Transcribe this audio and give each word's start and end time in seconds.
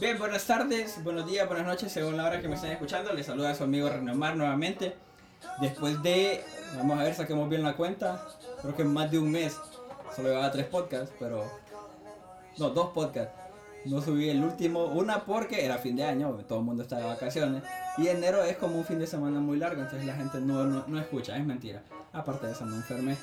Bien, 0.00 0.18
buenas 0.18 0.46
tardes, 0.46 1.04
buenos 1.04 1.26
días, 1.26 1.46
buenas 1.46 1.66
noches, 1.66 1.92
según 1.92 2.16
la 2.16 2.24
hora 2.24 2.40
que 2.40 2.48
me 2.48 2.54
estén 2.54 2.70
escuchando. 2.70 3.12
Les 3.12 3.26
saluda 3.26 3.50
a 3.50 3.54
su 3.54 3.64
amigo 3.64 3.86
Renomar 3.86 4.34
nuevamente. 4.34 4.94
Después 5.60 6.02
de, 6.02 6.42
vamos 6.78 6.98
a 6.98 7.02
ver, 7.02 7.14
saquemos 7.14 7.50
bien 7.50 7.62
la 7.62 7.74
cuenta. 7.74 8.26
Creo 8.62 8.74
que 8.74 8.82
más 8.82 9.10
de 9.10 9.18
un 9.18 9.30
mes. 9.30 9.58
Solo 10.16 10.30
llevaba 10.30 10.50
tres 10.50 10.64
podcasts, 10.68 11.14
pero. 11.18 11.44
No, 12.56 12.70
dos 12.70 12.92
podcasts. 12.94 13.34
No 13.84 14.00
subí 14.00 14.30
el 14.30 14.42
último, 14.42 14.86
una 14.86 15.26
porque 15.26 15.66
era 15.66 15.76
fin 15.76 15.96
de 15.96 16.04
año, 16.04 16.30
todo 16.48 16.60
el 16.60 16.64
mundo 16.64 16.82
está 16.82 16.96
de 16.96 17.04
vacaciones. 17.04 17.62
Y 17.98 18.08
enero 18.08 18.42
es 18.42 18.56
como 18.56 18.78
un 18.78 18.86
fin 18.86 18.98
de 18.98 19.06
semana 19.06 19.38
muy 19.40 19.58
largo, 19.58 19.82
entonces 19.82 20.06
la 20.06 20.14
gente 20.14 20.40
no, 20.40 20.64
no, 20.64 20.82
no 20.86 20.98
escucha, 20.98 21.36
es 21.36 21.44
mentira. 21.44 21.82
Aparte 22.14 22.46
de 22.46 22.52
eso, 22.52 22.64
me 22.64 22.76
enfermé. 22.76 23.18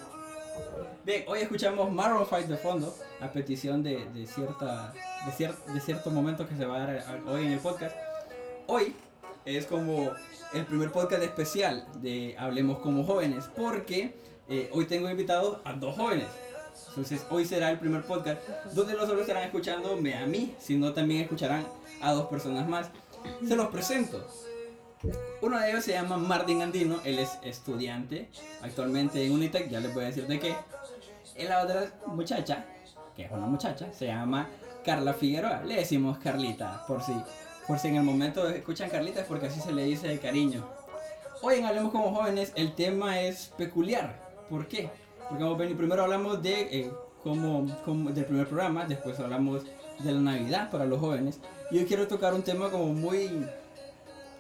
Bien, 1.06 1.24
hoy 1.28 1.40
escuchamos 1.40 1.92
Marvel 1.92 2.26
Fight 2.26 2.48
de 2.48 2.58
fondo, 2.58 2.94
a 3.22 3.32
petición 3.32 3.82
de, 3.82 4.06
de 4.14 4.28
cierta, 4.28 4.94
de, 5.26 5.32
cier, 5.32 5.56
de 5.74 5.80
cierto 5.80 6.10
momento 6.10 6.48
que 6.48 6.56
se 6.56 6.66
va 6.66 6.76
a 6.76 6.80
dar 6.80 7.24
hoy 7.28 7.46
en 7.46 7.54
el 7.54 7.60
podcast. 7.60 7.96
Hoy 8.68 8.94
es 9.46 9.66
como 9.66 10.12
el 10.54 10.66
primer 10.66 10.92
podcast 10.92 11.24
especial 11.24 11.86
de 12.02 12.36
Hablemos 12.38 12.80
como 12.80 13.06
jóvenes, 13.06 13.46
porque 13.56 14.16
eh, 14.50 14.70
hoy 14.74 14.86
tengo 14.86 15.10
invitados 15.10 15.60
a 15.64 15.74
dos 15.74 15.96
jóvenes. 15.96 16.28
Entonces 16.90 17.26
hoy 17.30 17.46
será 17.46 17.72
el 17.72 17.80
primer 17.80 18.04
podcast 18.04 18.42
donde 18.74 18.94
no 18.94 19.06
solo 19.06 19.22
estarán 19.22 19.44
escuchándome 19.44 20.16
a 20.16 20.26
mí, 20.26 20.56
sino 20.60 20.94
también 20.94 21.22
escucharán 21.22 21.66
a 22.02 22.12
dos 22.12 22.28
personas 22.28 22.68
más. 22.68 22.90
Se 23.48 23.56
los 23.56 23.68
presento. 23.68 24.28
Uno 25.42 25.60
de 25.60 25.70
ellos 25.70 25.84
se 25.84 25.92
llama 25.94 26.18
Martin 26.18 26.62
Andino, 26.62 27.00
él 27.04 27.20
es 27.20 27.38
estudiante 27.44 28.30
actualmente 28.62 29.24
en 29.24 29.32
Unitec, 29.32 29.70
ya 29.70 29.80
les 29.80 29.94
voy 29.94 30.04
a 30.04 30.08
decir 30.08 30.26
de 30.28 30.40
qué. 30.40 30.56
Y 31.38 31.44
la 31.44 31.62
otra 31.64 31.92
muchacha, 32.08 32.66
que 33.16 33.26
es 33.26 33.32
una 33.32 33.46
muchacha, 33.46 33.94
se 33.94 34.08
llama 34.08 34.48
Carla 34.84 35.14
Figueroa. 35.14 35.62
Le 35.64 35.76
decimos 35.76 36.18
Carlita, 36.18 36.84
por 36.88 37.04
si, 37.04 37.14
por 37.68 37.78
si 37.78 37.90
en 37.90 37.98
el 37.98 38.04
momento 38.04 38.48
escuchan 38.50 38.90
Carlita 38.90 39.22
es 39.22 39.28
porque 39.28 39.46
así 39.48 39.60
se 39.62 39.72
le 39.72 39.84
dice 39.84 40.08
de 40.08 40.18
cariño. 40.20 40.68
Hoy 41.44 41.56
en 41.56 41.66
Hablemos 41.66 41.92
como 41.92 42.16
jóvenes 42.16 42.52
el 42.56 42.74
tema 42.74 43.22
es 43.22 43.54
peculiar. 43.58 44.20
¿Por 44.50 44.68
qué? 44.68 44.90
Porque 45.30 45.44
vamos 45.44 45.60
a 45.60 45.62
venir, 45.62 45.78
primero 45.78 46.04
hablamos 46.04 46.42
de 46.42 46.62
eh, 46.80 46.92
cómo, 47.24 47.68
cómo- 47.86 48.10
del 48.10 48.26
primer 48.26 48.48
programa, 48.48 48.86
después 48.86 49.20
hablamos 49.20 49.64
de 50.00 50.12
la 50.12 50.20
Navidad 50.22 50.72
para 50.72 50.86
los 50.86 51.00
jóvenes. 51.00 51.40
Y 51.70 51.78
hoy 51.78 51.86
quiero 51.86 52.08
tocar 52.08 52.34
un 52.34 52.42
tema 52.42 52.72
como 52.72 52.88
muy 52.94 53.46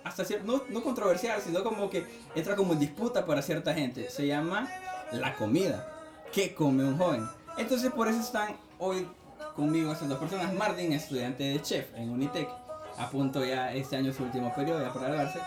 hasta 0.07 0.25
cierto, 0.25 0.45
no, 0.45 0.63
no 0.69 0.83
controversial, 0.83 1.41
sino 1.41 1.63
como 1.63 1.89
que 1.89 2.05
entra 2.35 2.55
como 2.55 2.73
en 2.73 2.79
disputa 2.79 3.25
para 3.25 3.41
cierta 3.41 3.73
gente. 3.73 4.09
Se 4.09 4.25
llama 4.27 4.67
la 5.11 5.35
comida. 5.35 5.93
¿Qué 6.31 6.53
come 6.53 6.83
un 6.83 6.97
joven? 6.97 7.27
Entonces 7.57 7.91
por 7.91 8.07
eso 8.07 8.19
están 8.19 8.57
hoy 8.79 9.07
conmigo 9.55 9.91
estas 9.91 10.09
dos 10.09 10.19
personas. 10.19 10.53
Martin, 10.53 10.93
estudiante 10.93 11.43
de 11.43 11.61
chef 11.61 11.93
en 11.95 12.09
Unitec, 12.09 12.49
a 12.97 13.09
punto 13.09 13.43
ya 13.45 13.73
este 13.73 13.95
año 13.97 14.11
su 14.13 14.23
último 14.23 14.53
periodo 14.53 14.81
ya 14.81 14.93
para 14.93 15.07
graduarse. 15.07 15.39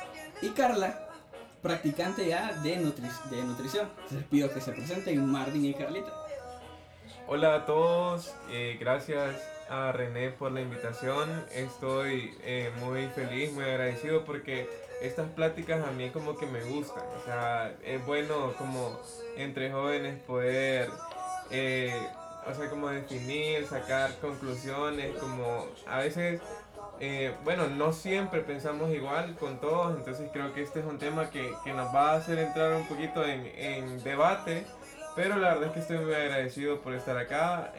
Y 0.43 0.49
Carla, 0.51 1.09
practicante 1.63 2.27
ya 2.27 2.53
de, 2.63 2.81
nutri- 2.83 3.31
de 3.31 3.43
nutrición. 3.43 3.89
Entonces 4.03 4.27
pido 4.31 4.53
que 4.53 4.61
se 4.61 4.73
presenten 4.73 5.25
Martin 5.27 5.65
y 5.65 5.75
Carlita. 5.75 6.13
Hola 7.29 7.55
a 7.55 7.67
todos, 7.67 8.35
eh, 8.51 8.77
gracias 8.81 9.37
a 9.71 9.93
René 9.93 10.31
por 10.31 10.53
la 10.53 10.61
invitación. 10.61 11.29
Estoy 11.55 12.37
eh, 12.43 12.71
muy 12.81 13.07
feliz, 13.09 13.53
muy 13.53 13.65
agradecido 13.65 14.25
porque 14.25 14.69
estas 15.01 15.31
pláticas 15.31 15.87
a 15.87 15.93
mí 15.93 16.11
como 16.11 16.37
que 16.37 16.47
me 16.47 16.63
gustan. 16.65 17.05
O 17.21 17.25
sea, 17.25 17.73
es 17.85 18.05
bueno 18.05 18.53
como 18.59 19.01
entre 19.37 19.71
jóvenes 19.71 20.21
poder, 20.25 20.91
eh, 21.51 21.95
o 22.47 22.53
sea, 22.53 22.69
como 22.69 22.89
definir, 22.89 23.65
sacar 23.67 24.19
conclusiones, 24.19 25.17
como 25.19 25.67
a 25.87 25.99
veces, 26.01 26.41
eh, 26.99 27.33
bueno, 27.45 27.69
no 27.69 27.93
siempre 27.93 28.41
pensamos 28.41 28.91
igual 28.93 29.37
con 29.37 29.61
todos, 29.61 29.97
entonces 29.97 30.29
creo 30.33 30.53
que 30.53 30.63
este 30.63 30.81
es 30.81 30.87
un 30.87 30.99
tema 30.99 31.31
que, 31.31 31.55
que 31.65 31.73
nos 31.73 31.95
va 31.95 32.13
a 32.13 32.17
hacer 32.17 32.39
entrar 32.41 32.75
un 32.75 32.87
poquito 32.89 33.25
en, 33.25 33.47
en 33.57 34.03
debate. 34.03 34.67
Pero 35.17 35.37
la 35.37 35.55
verdad 35.55 35.69
es 35.69 35.73
que 35.73 35.81
estoy 35.81 35.99
muy 35.99 36.15
agradecido 36.15 36.81
por 36.81 36.95
estar 36.95 37.17
acá. 37.17 37.73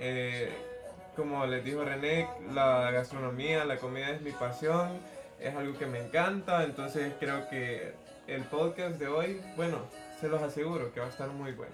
Como 1.15 1.45
les 1.45 1.63
dijo 1.63 1.83
René, 1.83 2.27
la 2.53 2.91
gastronomía, 2.91 3.65
la 3.65 3.77
comida 3.77 4.11
es 4.11 4.21
mi 4.21 4.31
pasión, 4.31 4.89
es 5.39 5.55
algo 5.55 5.77
que 5.77 5.85
me 5.85 5.99
encanta, 5.99 6.63
entonces 6.63 7.13
creo 7.19 7.49
que 7.49 7.93
el 8.27 8.43
podcast 8.43 8.97
de 8.97 9.07
hoy, 9.07 9.41
bueno, 9.55 9.79
se 10.19 10.29
los 10.29 10.41
aseguro 10.41 10.93
que 10.93 10.99
va 10.99 11.07
a 11.07 11.09
estar 11.09 11.29
muy 11.29 11.51
bueno. 11.51 11.73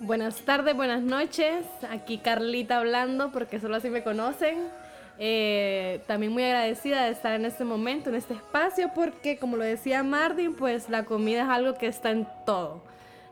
Buenas 0.00 0.36
tardes, 0.42 0.76
buenas 0.76 1.02
noches. 1.02 1.64
Aquí 1.88 2.18
Carlita 2.18 2.78
hablando 2.78 3.32
porque 3.32 3.60
solo 3.60 3.76
así 3.76 3.90
me 3.90 4.02
conocen. 4.02 4.68
Eh, 5.18 6.02
también 6.08 6.32
muy 6.32 6.42
agradecida 6.42 7.04
de 7.04 7.12
estar 7.12 7.34
en 7.34 7.44
este 7.44 7.64
momento, 7.64 8.10
en 8.10 8.16
este 8.16 8.34
espacio, 8.34 8.90
porque 8.94 9.38
como 9.38 9.56
lo 9.56 9.62
decía 9.62 10.02
Martin, 10.02 10.54
pues 10.54 10.90
la 10.90 11.04
comida 11.04 11.44
es 11.44 11.48
algo 11.48 11.74
que 11.74 11.86
está 11.86 12.10
en 12.10 12.26
todo. 12.44 12.82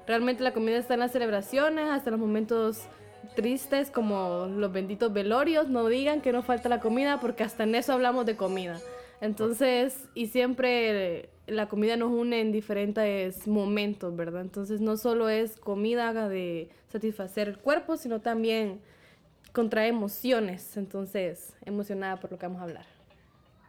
Realmente 0.07 0.43
la 0.43 0.53
comida 0.53 0.79
está 0.79 0.95
en 0.95 1.01
las 1.01 1.13
celebraciones, 1.13 1.91
hasta 1.91 2.11
los 2.11 2.21
momentos 2.21 2.87
tristes 3.35 3.91
como 3.91 4.47
los 4.47 4.73
benditos 4.73 5.13
velorios. 5.13 5.69
No 5.69 5.87
digan 5.89 6.21
que 6.21 6.33
no 6.33 6.43
falta 6.43 6.69
la 6.69 6.81
comida 6.81 7.21
porque 7.21 7.45
hasta 7.45 7.65
en 7.65 7.75
eso 7.75 7.93
hablamos 7.93 8.27
de 8.27 8.37
comida. 8.37 8.81
Entonces, 9.21 10.09
y 10.15 10.27
siempre 10.27 11.31
la 11.47 11.69
comida 11.69 11.97
nos 11.97 12.11
une 12.11 12.41
en 12.41 12.53
diferentes 12.53 13.47
momentos, 13.47 14.15
¿verdad? 14.17 14.43
Entonces 14.43 14.81
no 14.81 14.97
solo 14.97 15.29
es 15.29 15.57
comida 15.57 16.13
de 16.29 16.71
satisfacer 16.89 17.49
el 17.49 17.59
cuerpo, 17.59 17.97
sino 17.97 18.21
también 18.21 18.81
contrae 19.53 19.89
emociones. 19.89 20.77
Entonces, 20.77 21.55
emocionada 21.65 22.17
por 22.17 22.33
lo 22.33 22.39
que 22.39 22.47
vamos 22.47 22.61
a 22.61 22.65
hablar. 22.65 22.87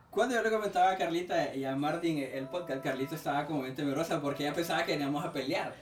Cuando 0.10 0.36
yo 0.36 0.44
le 0.44 0.52
comentaba 0.52 0.92
a 0.92 0.98
Carlita 0.98 1.56
y 1.56 1.66
a 1.66 1.76
Martin 1.76 2.20
el 2.20 2.48
podcast, 2.48 2.84
Carlita 2.84 3.16
estaba 3.16 3.48
como 3.48 3.64
bien 3.64 3.76
temerosa 3.76 4.22
porque 4.22 4.44
ella 4.44 4.54
pensaba 4.54 4.86
que 4.86 4.92
veníamos 4.92 5.26
a 5.26 5.32
pelear. 5.32 5.74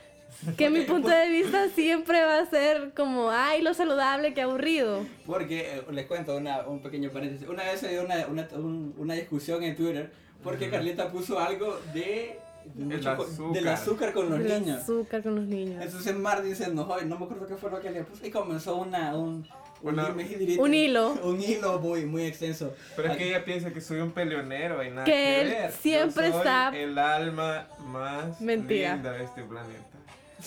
Que 0.56 0.70
mi 0.70 0.80
punto 0.82 1.08
de 1.08 1.28
vista 1.28 1.68
siempre 1.68 2.22
va 2.22 2.38
a 2.40 2.46
ser 2.46 2.92
como, 2.96 3.30
ay, 3.30 3.62
lo 3.62 3.74
saludable, 3.74 4.34
qué 4.34 4.42
aburrido. 4.42 5.04
Porque, 5.26 5.76
eh, 5.76 5.82
les 5.92 6.06
cuento 6.06 6.36
una, 6.36 6.66
un 6.66 6.80
pequeño 6.82 7.10
paréntesis. 7.10 7.48
Una 7.48 7.64
vez 7.64 7.80
se 7.80 7.88
dio 7.88 8.02
una, 8.04 8.26
una, 8.26 8.48
un- 8.54 8.94
una 8.98 9.14
discusión 9.14 9.62
en 9.62 9.76
Twitter 9.76 10.10
porque 10.42 10.68
Carlita 10.70 11.10
puso 11.12 11.38
algo 11.38 11.78
de, 11.94 12.38
de 12.74 12.82
El 12.82 12.84
mucho 12.98 13.16
co- 13.16 13.22
azúcar. 13.22 13.52
del 13.52 13.68
azúcar 13.68 14.12
con 14.12 14.30
los 14.30 14.40
El 14.40 14.60
niños. 14.64 14.80
azúcar 14.82 15.22
con 15.22 15.34
los 15.36 15.44
niños. 15.44 15.80
Entonces 15.82 16.14
Martin 16.16 16.56
se 16.56 16.64
enojó 16.64 17.00
y 17.00 17.04
no 17.06 17.18
me 17.18 17.24
acuerdo 17.26 17.46
qué 17.46 17.54
fue 17.56 17.70
lo 17.70 17.80
que 17.80 17.90
le 17.90 18.02
puso 18.02 18.26
y 18.26 18.30
comenzó 18.30 18.76
una, 18.76 19.14
un, 19.16 19.46
un, 19.82 19.88
Una- 19.94 20.08
Un 20.58 20.74
hilo. 20.74 21.12
Un 21.24 21.40
hilo 21.40 21.78
muy, 21.80 22.06
muy 22.06 22.24
extenso. 22.24 22.74
Pero 22.96 23.12
es 23.12 23.16
que 23.16 23.28
ella 23.28 23.44
piensa 23.44 23.72
que 23.72 23.80
soy 23.80 24.00
un 24.00 24.10
peleonero 24.12 24.82
y 24.82 24.90
nada 24.90 25.04
Que 25.04 25.12
que, 25.12 25.40
él 25.42 25.48
ver. 25.48 25.70
Yo 25.70 25.76
siempre 25.76 26.30
soy 26.30 26.38
está- 26.38 26.76
el 26.76 26.98
alma 26.98 27.68
más 27.78 28.40
Mentira. 28.40 28.94
linda 28.94 29.12
de 29.12 29.24
este 29.24 29.42
planeta. 29.42 29.91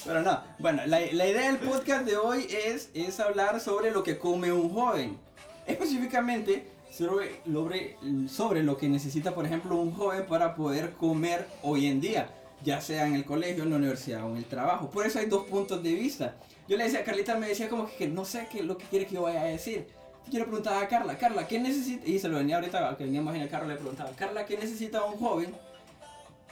Pero 0.04 0.22
no, 0.22 0.42
bueno, 0.60 0.86
la, 0.86 1.00
la 1.00 1.28
idea 1.28 1.52
del 1.52 1.58
podcast 1.58 2.06
de 2.06 2.18
hoy 2.18 2.48
es, 2.50 2.90
es 2.94 3.20
hablar 3.20 3.60
sobre 3.60 3.92
lo 3.92 4.04
que 4.04 4.18
come 4.18 4.52
un 4.52 4.70
joven. 4.70 5.18
Específicamente 5.66 6.68
sobre, 6.92 7.42
sobre, 7.46 7.98
sobre 8.30 8.64
lo 8.64 8.78
que 8.78 8.88
necesita, 8.88 9.34
por 9.34 9.46
ejemplo, 9.46 9.76
un 9.76 9.94
joven 9.94 10.26
para 10.26 10.56
poder 10.56 10.94
comer 10.94 11.48
hoy 11.62 11.88
en 11.88 12.00
día, 12.00 12.30
ya 12.64 12.82
sea 12.82 13.08
en 13.08 13.16
el 13.16 13.26
colegio, 13.26 13.64
en 13.64 13.72
la 13.72 13.78
universidad 13.78 14.24
o 14.24 14.30
en 14.30 14.38
el 14.38 14.46
trabajo. 14.46 14.90
Por 14.90 15.06
eso 15.06 15.20
hay 15.20 15.26
dos 15.26 15.46
puntos 15.46 15.82
de 15.84 15.94
vista. 15.94 16.36
Yo 16.68 16.78
le 16.78 16.86
decía, 16.86 17.04
Carlita 17.04 17.36
me 17.36 17.48
decía 17.48 17.70
como 17.70 17.90
que 17.98 18.08
no 18.08 18.26
sé 18.26 18.48
qué 18.52 18.64
lo 18.64 18.78
que 18.78 18.86
quiere 18.86 19.06
que 19.06 19.16
yo 19.16 19.24
vaya 19.24 19.42
a 19.42 19.46
decir. 19.46 19.88
Yo 20.30 20.40
le 20.40 20.46
preguntaba 20.46 20.82
a 20.82 20.88
Carla, 20.88 21.18
Carla, 21.18 21.48
¿qué 21.48 21.60
necesita? 21.60 22.08
Y 22.08 22.18
se 22.18 22.28
lo 22.28 22.38
venía 22.38 22.56
ahorita, 22.56 22.96
que 22.98 23.04
veníamos 23.04 23.36
en 23.36 23.42
el 23.42 23.50
carro, 23.50 23.68
le 23.68 23.76
preguntaba, 23.76 24.10
Carla, 24.16 24.46
¿qué 24.46 24.58
necesita 24.58 25.04
un 25.04 25.18
joven 25.18 25.54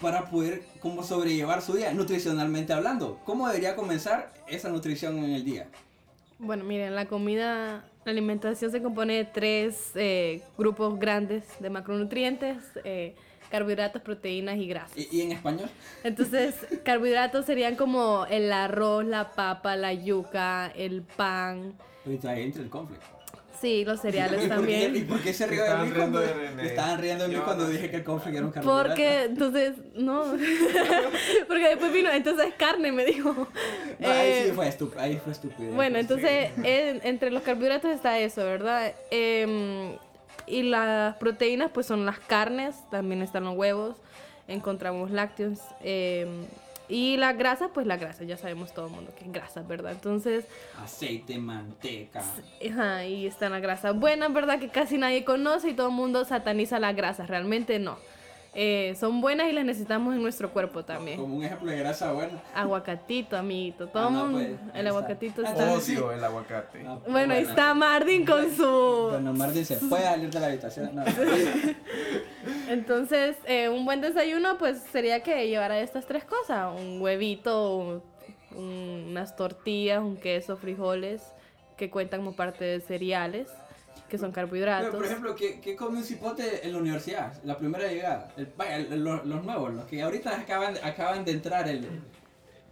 para 0.01 0.25
poder 0.25 0.63
como 0.79 1.03
sobrellevar 1.03 1.61
su 1.61 1.73
día, 1.73 1.93
nutricionalmente 1.93 2.73
hablando. 2.73 3.19
¿Cómo 3.25 3.47
debería 3.47 3.75
comenzar 3.75 4.33
esa 4.47 4.69
nutrición 4.69 5.17
en 5.19 5.31
el 5.31 5.43
día? 5.43 5.67
Bueno, 6.39 6.63
miren, 6.63 6.95
la 6.95 7.05
comida, 7.05 7.85
la 8.03 8.11
alimentación 8.11 8.71
se 8.71 8.81
compone 8.81 9.13
de 9.13 9.25
tres 9.25 9.91
eh, 9.95 10.41
grupos 10.57 10.99
grandes 10.99 11.45
de 11.59 11.69
macronutrientes, 11.69 12.57
eh, 12.83 13.15
carbohidratos, 13.49 14.01
proteínas 14.01 14.57
y 14.57 14.67
grasas. 14.67 14.97
¿Y, 14.97 15.07
y 15.11 15.21
en 15.21 15.31
español? 15.31 15.69
Entonces, 16.03 16.55
carbohidratos 16.83 17.45
serían 17.45 17.75
como 17.75 18.25
el 18.29 18.51
arroz, 18.51 19.05
la 19.05 19.31
papa, 19.31 19.75
la 19.75 19.93
yuca, 19.93 20.71
el 20.75 21.03
pan, 21.03 21.73
Ahorita 22.05 22.37
entra 22.37 22.61
el 22.61 22.69
conflicto. 22.69 23.05
Sí, 23.63 23.85
los 23.85 24.01
cereales 24.01 24.45
¿Y 24.45 24.47
por 24.49 24.65
qué- 24.67 24.77
¿Y 24.79 24.83
también. 24.83 25.07
por 25.07 25.19
qué 25.21 25.33
se 25.33 25.47
rió 25.47 25.63
de 25.63 25.69
mí 25.69 25.75
riendo 25.91 25.95
cuando 25.99 26.19
de 26.19 26.33
René. 26.33 26.65
estaban 26.67 26.99
riendo 27.01 27.27
de 27.27 27.35
mí 27.35 27.41
cuando 27.43 27.63
no 27.63 27.69
dije 27.69 27.89
que 27.89 27.95
el 27.97 28.03
conflicto 28.03 28.37
era 28.39 28.45
un 28.47 28.51
carbohidrato? 28.53 28.89
Porque 28.89 29.23
entonces, 29.23 29.73
no, 29.95 30.23
porque 31.47 31.67
después 31.69 31.93
vino, 31.93 32.11
entonces 32.11 32.53
carne, 32.57 32.91
me 32.91 33.05
dijo. 33.05 33.33
No, 33.99 34.07
ahí 34.09 34.27
Eh, 34.29 34.43
sí 34.47 34.51
fue 34.53 34.67
estúpido, 34.67 35.01
ahí 35.01 35.17
fue 35.23 35.31
estúpido. 35.31 35.71
Bueno, 35.73 35.97
entonces 35.97 36.51
en- 36.63 37.01
entre 37.03 37.31
los 37.31 37.41
carbohidratos 37.43 37.91
está 37.91 38.19
eso, 38.19 38.43
¿verdad? 38.43 38.93
Em, 39.11 39.95
y 40.45 40.63
las 40.63 41.15
proteínas 41.17 41.71
pues 41.73 41.85
son 41.85 42.05
las 42.05 42.19
carnes, 42.19 42.75
también 42.91 43.21
están 43.21 43.45
los 43.45 43.55
huevos, 43.55 43.95
encontramos 44.47 45.09
lácteos. 45.11 45.59
em, 45.81 46.45
Y 46.89 47.17
la 47.17 47.33
grasa, 47.33 47.69
pues 47.73 47.87
la 47.87 47.95
grasa, 47.97 48.23
ya 48.25 48.35
sabemos 48.37 48.73
todo 48.73 48.87
el 48.87 48.91
mundo 48.93 49.11
que 49.17 49.23
es 49.25 49.31
grasa, 49.31 49.61
¿verdad? 49.61 49.93
Entonces, 49.93 50.45
Aceite, 50.83 51.37
manteca. 51.37 52.21
ajá, 52.69 53.05
y 53.05 53.25
están 53.25 53.53
las 53.53 53.61
grasas 53.61 53.95
buenas, 53.97 54.33
¿verdad? 54.33 54.59
Que 54.59 54.69
casi 54.69 54.97
nadie 54.97 55.23
conoce 55.23 55.69
y 55.69 55.73
todo 55.73 55.87
el 55.87 55.93
mundo 55.93 56.25
sataniza 56.25 56.79
las 56.79 56.95
grasas, 56.95 57.29
realmente 57.29 57.79
no. 57.79 57.97
Eh, 58.55 58.95
son 58.99 59.19
buenas 59.21 59.47
y 59.49 59.51
las 59.53 59.65
necesitamos 59.65 60.13
en 60.13 60.21
nuestro 60.21 60.51
cuerpo 60.51 60.83
también. 60.85 61.17
Como 61.19 61.37
un 61.37 61.43
ejemplo 61.43 61.71
de 61.71 61.77
grasa 61.79 62.11
buena. 62.11 62.39
Aguacatito, 62.53 63.35
amiguito, 63.35 63.87
todo 63.87 64.03
Ah, 64.03 64.07
el 64.09 64.13
no, 64.13 64.31
pues, 64.31 64.45
el 64.47 64.53
está. 64.75 64.89
aguacatito 64.89 65.41
Ah, 65.43 65.49
está... 65.49 65.73
está. 65.77 65.91
Odio 65.91 66.11
el 66.11 66.23
aguacate. 66.23 66.83
Ah, 66.85 66.99
Bueno, 67.07 67.33
ahí 67.33 67.41
está 67.43 67.73
Martin 67.73 68.23
con 68.25 68.55
su... 68.55 69.07
Bueno, 69.09 69.33
Martín 69.33 69.65
se 69.65 69.77
puede 69.77 70.03
salir 70.03 70.29
de 70.29 70.39
la 70.39 70.45
habitación. 70.47 70.91
No. 70.93 71.03
Entonces, 72.69 73.35
eh, 73.45 73.69
un 73.69 73.85
buen 73.85 74.01
desayuno 74.01 74.57
pues 74.57 74.79
sería 74.91 75.21
que 75.23 75.47
llevara 75.47 75.79
estas 75.79 76.05
tres 76.05 76.23
cosas, 76.25 76.73
un 76.79 77.01
huevito, 77.01 77.77
un- 77.77 78.03
un- 78.55 79.05
unas 79.09 79.35
tortillas, 79.35 80.01
un 80.01 80.17
queso, 80.17 80.57
frijoles, 80.57 81.21
que 81.77 81.89
cuentan 81.89 82.19
como 82.21 82.35
parte 82.35 82.63
de 82.65 82.79
cereales, 82.81 83.47
que 84.09 84.17
son 84.17 84.31
Pero, 84.31 84.45
carbohidratos. 84.45 84.93
por 84.95 85.05
ejemplo, 85.05 85.35
¿qué, 85.35 85.59
¿qué 85.59 85.75
come 85.75 85.97
un 85.99 86.03
cipote 86.03 86.65
en 86.65 86.73
la 86.73 86.77
universidad? 86.79 87.33
La 87.43 87.57
primera 87.57 87.87
llegada. 87.87 88.31
El- 88.37 88.93
el- 88.93 89.03
los, 89.03 89.25
los 89.25 89.43
nuevos, 89.43 89.73
los 89.73 89.85
que 89.85 90.01
ahorita 90.03 90.35
acaban, 90.39 90.75
acaban 90.83 91.25
de 91.25 91.31
entrar. 91.31 91.67
El, 91.67 91.87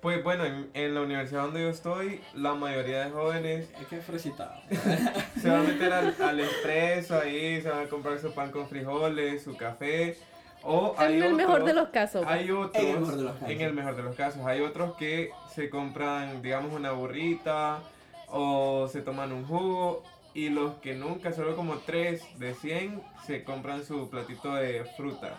Pues 0.01 0.23
bueno, 0.23 0.45
en, 0.45 0.69
en 0.73 0.95
la 0.95 1.01
universidad 1.01 1.43
donde 1.43 1.61
yo 1.61 1.69
estoy, 1.69 2.21
la 2.33 2.55
mayoría 2.55 3.05
de 3.05 3.11
jóvenes 3.11 3.69
es 3.79 3.87
que 3.87 3.97
es 3.97 4.05
fresitado. 4.05 4.55
se 5.39 5.47
van 5.49 5.59
a 5.59 5.63
meter 5.63 5.93
al, 5.93 6.15
al 6.19 6.39
expreso 6.39 7.19
ahí, 7.19 7.61
se 7.61 7.69
van 7.69 7.85
a 7.85 7.89
comprar 7.89 8.17
su 8.19 8.33
pan 8.33 8.49
con 8.51 8.67
frijoles, 8.67 9.43
su 9.43 9.55
café. 9.55 10.17
O 10.63 10.95
hay 10.97 11.17
en 11.17 11.23
el 11.23 11.33
mejor 11.35 11.61
otros- 11.61 11.67
de 11.67 11.73
los 11.73 11.89
casos. 11.89 12.25
Hay 12.27 12.49
otros, 12.49 12.83
En 12.83 12.89
el 12.89 12.99
mejor 12.99 13.15
de 13.17 13.23
los 13.23 13.33
casos. 13.33 13.49
en 13.51 13.61
el 13.61 13.73
mejor 13.73 13.95
de 13.95 14.03
los 14.03 14.15
casos, 14.15 14.45
hay 14.45 14.61
otros 14.61 14.95
que 14.97 15.31
se 15.53 15.69
compran, 15.69 16.41
digamos, 16.41 16.73
una 16.73 16.91
burrita 16.93 17.79
o 18.27 18.87
se 18.87 19.01
toman 19.01 19.31
un 19.31 19.45
jugo 19.45 20.03
y 20.33 20.49
los 20.49 20.75
que 20.75 20.95
nunca, 20.95 21.31
solo 21.33 21.55
como 21.55 21.75
3 21.79 22.39
de 22.39 22.55
100, 22.55 23.03
se 23.27 23.43
compran 23.43 23.83
su 23.83 24.09
platito 24.09 24.53
de 24.55 24.83
frutas 24.97 25.33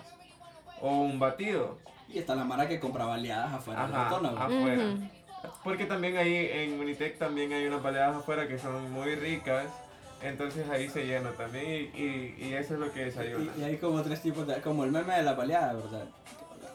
o 0.81 0.91
un 1.01 1.19
batido. 1.19 1.79
Y 2.13 2.19
está 2.19 2.35
la 2.35 2.45
mara 2.45 2.69
que 2.69 2.79
compra 2.79 3.05
baleadas 3.07 3.53
afuera 3.55 3.87
del 3.87 3.95
Ajá, 3.95 4.09
autónomo. 4.09 4.37
afuera. 4.39 4.85
Ujú. 4.93 5.03
Porque 5.65 5.87
también 5.87 6.17
ahí 6.17 6.37
en 6.53 6.79
Unitec 6.79 7.19
también 7.19 7.53
hay 7.53 7.67
unas 7.67 7.83
baleadas 7.83 8.17
afuera 8.17 8.47
que 8.47 8.59
son 8.59 8.93
muy 8.93 9.15
ricas, 9.17 9.67
entonces 10.23 10.69
ahí 10.71 10.89
se 10.89 11.05
llena 11.05 11.31
también 11.33 11.91
y, 11.95 12.01
y- 12.01 12.37
y 12.49 12.55
eso 12.55 12.75
es 12.75 12.81
lo 12.81 12.93
que 12.93 13.07
desayuna. 13.07 13.51
Y, 13.57 13.61
y 13.61 13.65
hay 13.65 13.77
como 13.79 14.03
tres 14.03 14.21
tipos 14.23 14.47
de. 14.47 14.61
Como 14.61 14.85
el 14.85 14.93
meme 14.93 15.15
de 15.17 15.23
la 15.23 15.33
baleada, 15.35 15.73
¿verdad? 15.73 16.05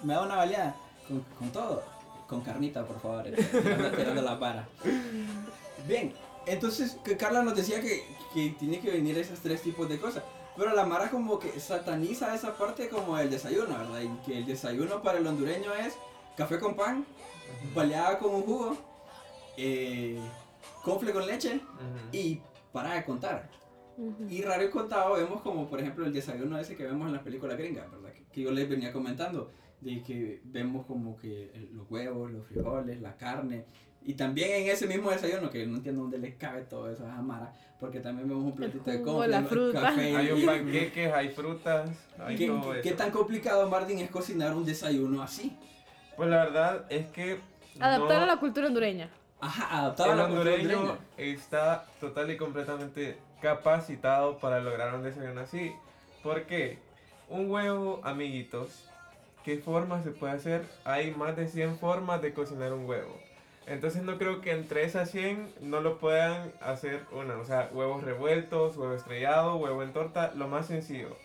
Me 0.04 0.14
da 0.14 0.24
una 0.24 0.36
baleada. 0.36 0.76
Con, 1.08 1.22
con 1.40 1.50
todo. 1.52 1.84
Con 2.28 2.42
carnita, 2.42 2.84
por 2.84 3.00
favor. 3.00 3.24
Tirando, 3.24 3.92
tirando 3.92 4.22
la 4.22 4.36
vara. 4.36 4.68
Bien, 5.88 6.14
entonces 6.46 6.98
que 7.06 7.16
Carla 7.16 7.44
nos 7.44 7.56
decía 7.56 7.80
que, 7.80 8.04
que 8.34 8.50
tiene 8.60 8.80
que 8.82 8.92
venir 8.92 9.18
esos 9.18 9.40
tres 9.40 9.62
tipos 9.62 9.88
de 9.88 9.98
cosas. 9.98 10.24
Pero 10.58 10.74
la 10.74 10.86
Mara 10.86 11.10
como 11.10 11.38
que 11.38 11.60
sataniza 11.60 12.34
esa 12.34 12.58
parte 12.58 12.90
como 12.90 13.18
el 13.20 13.30
desayuno, 13.30 13.78
¿verdad? 13.78 14.02
Y 14.02 14.26
que 14.26 14.40
el 14.40 14.46
desayuno 14.46 15.02
para 15.04 15.20
el 15.20 15.28
hondureño 15.28 15.74
es 15.74 15.98
café 16.36 16.60
con 16.60 16.76
pan, 16.76 17.06
baleada 17.76 18.18
con 18.18 18.34
un 18.34 18.42
jugo, 18.42 18.78
eh, 19.56 20.20
confle 20.84 21.14
con 21.14 21.28
leche 21.28 21.62
y 22.12 22.42
para 22.72 22.96
de 22.96 23.06
contar. 23.06 23.50
Y 24.30 24.42
raro 24.42 24.64
y 24.64 24.70
contado 24.70 25.16
vemos 25.16 25.42
como 25.42 25.68
por 25.68 25.80
ejemplo 25.80 26.06
el 26.06 26.14
desayuno 26.14 26.60
ese 26.60 26.76
que 26.76 26.84
vemos 26.84 27.08
en 27.08 27.14
las 27.14 27.24
películas 27.24 27.58
gringas, 27.58 27.90
¿verdad? 27.92 28.14
Que, 28.14 28.24
que 28.26 28.42
yo 28.42 28.52
les 28.52 28.70
venía 28.70 28.94
comentando, 28.94 29.52
de 29.82 30.02
que 30.04 30.42
vemos 30.44 30.86
como 30.86 31.18
que 31.18 31.70
los 31.74 31.90
huevos, 31.90 32.32
los 32.32 32.46
frijoles, 32.48 33.02
la 33.02 33.16
carne. 33.16 33.66
Y 34.08 34.14
también 34.14 34.50
en 34.64 34.70
ese 34.70 34.88
mismo 34.88 35.12
desayuno, 35.12 35.50
que 35.50 35.66
no 35.68 35.76
entiendo 35.78 36.02
dónde 36.04 36.18
les 36.18 36.36
cabe 36.36 36.62
todo 36.62 36.90
eso 36.90 37.06
a 37.06 37.18
Amara, 37.18 37.54
porque 37.80 38.00
también 38.00 38.28
vemos 38.30 38.46
un 38.46 38.56
platito 38.56 38.90
de 38.90 39.02
confle, 39.02 39.28
la 39.28 39.40
el 39.40 39.46
fruta. 39.48 39.82
café. 39.82 40.16
Hay 40.16 40.32
un 40.32 40.46
panqueques, 40.46 41.14
hay 41.14 41.30
frutas, 41.30 41.90
hay 42.18 42.36
¿Qué, 42.38 42.48
todo 42.48 42.72
qué 42.82 42.90
eso. 42.90 42.98
tan 42.98 43.12
complicado, 43.12 43.70
Martín, 43.70 44.00
es 44.00 44.10
cocinar 44.10 44.56
un 44.56 44.66
desayuno 44.66 45.22
así? 45.22 45.58
Pues 46.16 46.30
la 46.30 46.46
verdad 46.46 46.86
es 46.90 47.06
que 47.08 47.40
Adaptar 47.80 48.18
no- 48.18 48.24
a 48.24 48.26
la 48.28 48.38
cultura 48.40 48.68
hondureña. 48.68 49.10
Ajá, 49.42 49.78
adaptado 49.80 50.10
a 50.10 50.14
el 50.14 50.18
la 50.20 50.28
cultura 50.30 50.52
hondureño 50.56 50.80
hondureña. 50.80 51.06
está 51.18 51.86
total 52.00 52.32
y 52.32 52.38
completamente 52.38 53.18
capacitado 53.42 54.38
para 54.40 54.62
lograr 54.62 54.96
un 54.96 55.04
desayuno 55.04 55.42
así. 55.42 55.74
¿Por 56.24 56.44
qué? 56.44 56.80
Un 57.30 57.52
huevo, 57.52 58.00
amiguitos, 58.06 58.90
¿qué 59.44 59.58
forma 59.58 60.02
se 60.02 60.12
puede 60.12 60.32
hacer? 60.34 60.66
Hay 60.86 61.12
más 61.12 61.36
de 61.36 61.48
100 61.50 61.78
formas 61.78 62.22
de 62.22 62.34
cocinar 62.34 62.72
un 62.74 62.86
huevo. 62.86 63.20
Entonces 63.68 64.04
no 64.04 64.18
creo 64.18 64.40
que 64.40 64.52
entre 64.52 64.86
esas 64.86 65.12
100 65.12 65.54
no 65.62 65.82
lo 65.82 65.98
puedan 65.98 66.54
hacer 66.62 67.02
una. 67.12 67.38
O 67.38 67.46
sea, 67.46 67.70
huevos 67.74 68.04
revueltos, 68.04 68.78
huevo 68.78 68.94
estrellado, 68.94 69.58
huevo 69.58 69.84
en 69.84 69.92
torta, 69.92 70.32
lo 70.36 70.48
más 70.48 70.68
sencillo. 70.68 71.18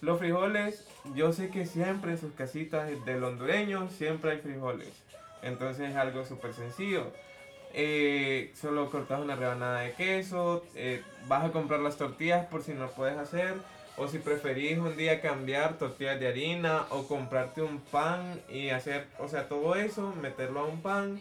Los 0.00 0.18
frijoles, 0.18 0.86
yo 1.14 1.32
sé 1.32 1.50
que 1.50 1.66
siempre 1.66 2.12
en 2.12 2.18
sus 2.18 2.32
casitas 2.32 2.88
del 3.04 3.22
hondureño 3.22 3.88
siempre 3.90 4.32
hay 4.32 4.38
frijoles. 4.38 4.88
Entonces 5.42 5.90
es 5.90 5.96
algo 5.96 6.24
súper 6.24 6.54
sencillo. 6.54 7.12
Eh, 7.74 8.52
solo 8.60 8.90
cortas 8.90 9.20
una 9.20 9.36
rebanada 9.36 9.80
de 9.80 9.92
queso, 9.92 10.64
eh, 10.74 11.02
vas 11.26 11.44
a 11.44 11.52
comprar 11.52 11.80
las 11.80 11.96
tortillas 11.96 12.46
por 12.46 12.62
si 12.62 12.72
no 12.72 12.88
puedes 12.88 13.16
hacer, 13.16 13.54
o 13.96 14.08
si 14.08 14.18
preferís 14.18 14.78
un 14.78 14.96
día 14.96 15.20
cambiar 15.20 15.78
tortillas 15.78 16.20
de 16.20 16.28
harina 16.28 16.86
o 16.90 17.06
comprarte 17.06 17.62
un 17.62 17.80
pan 17.80 18.40
y 18.50 18.70
hacer, 18.70 19.06
o 19.18 19.28
sea, 19.28 19.48
todo 19.48 19.74
eso, 19.74 20.14
meterlo 20.20 20.60
a 20.60 20.64
un 20.64 20.82
pan 20.82 21.20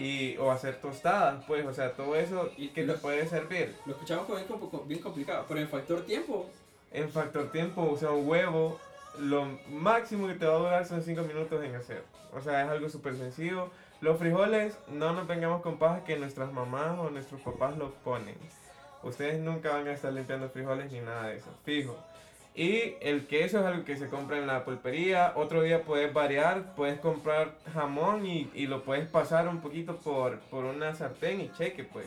y, 0.00 0.36
o 0.38 0.50
hacer 0.50 0.76
tostadas, 0.80 1.44
pues, 1.46 1.66
o 1.66 1.72
sea, 1.72 1.92
todo 1.92 2.16
eso 2.16 2.50
Y 2.56 2.68
que 2.68 2.82
te 2.82 2.86
lo- 2.88 2.96
puede 2.98 3.26
servir. 3.26 3.74
Lo 3.86 3.92
escuchamos 3.92 4.24
como 4.26 4.38
bien, 4.38 4.88
bien 4.88 5.00
complicado, 5.00 5.44
pero 5.48 5.60
en 5.60 5.68
factor 5.68 6.02
tiempo, 6.04 6.46
En 6.92 7.08
factor 7.10 7.52
tiempo, 7.52 7.88
o 7.88 7.96
sea, 7.96 8.10
un 8.10 8.28
huevo, 8.28 8.78
lo 9.18 9.46
máximo 9.68 10.26
que 10.26 10.34
te 10.34 10.46
va 10.46 10.54
a 10.54 10.58
durar 10.58 10.86
son 10.86 11.02
5 11.02 11.22
minutos 11.22 11.62
en 11.64 11.74
hacer. 11.76 12.02
O 12.32 12.40
sea, 12.40 12.64
es 12.64 12.68
algo 12.70 12.88
súper 12.88 13.16
sencillo. 13.16 13.70
Los 14.00 14.18
frijoles, 14.18 14.76
no 14.88 15.12
nos 15.12 15.26
vengamos 15.28 15.62
con 15.62 15.76
paja 15.78 16.02
que 16.04 16.16
nuestras 16.16 16.52
mamás 16.52 16.98
o 16.98 17.10
nuestros 17.10 17.40
papás 17.42 17.76
los 17.76 17.92
ponen. 18.04 18.34
Ustedes 19.02 19.38
nunca 19.40 19.70
van 19.70 19.86
a 19.88 19.92
estar 19.92 20.12
limpiando 20.12 20.48
frijoles 20.48 20.90
ni 20.92 21.00
nada 21.00 21.28
de 21.28 21.36
eso, 21.36 21.50
fijo. 21.64 21.96
Y 22.54 22.94
el 23.00 23.26
queso 23.26 23.60
es 23.60 23.64
algo 23.64 23.84
que 23.84 23.96
se 23.96 24.08
compra 24.08 24.36
en 24.38 24.46
la 24.46 24.64
pulpería. 24.64 25.32
Otro 25.36 25.62
día 25.62 25.82
puedes 25.82 26.12
variar, 26.12 26.74
puedes 26.74 26.98
comprar 27.00 27.52
jamón 27.72 28.26
y, 28.26 28.50
y 28.54 28.66
lo 28.66 28.82
puedes 28.82 29.08
pasar 29.08 29.48
un 29.48 29.60
poquito 29.60 29.96
por, 29.96 30.40
por 30.50 30.64
una 30.64 30.94
sartén 30.94 31.40
y 31.40 31.52
cheque, 31.52 31.84
pues. 31.84 32.06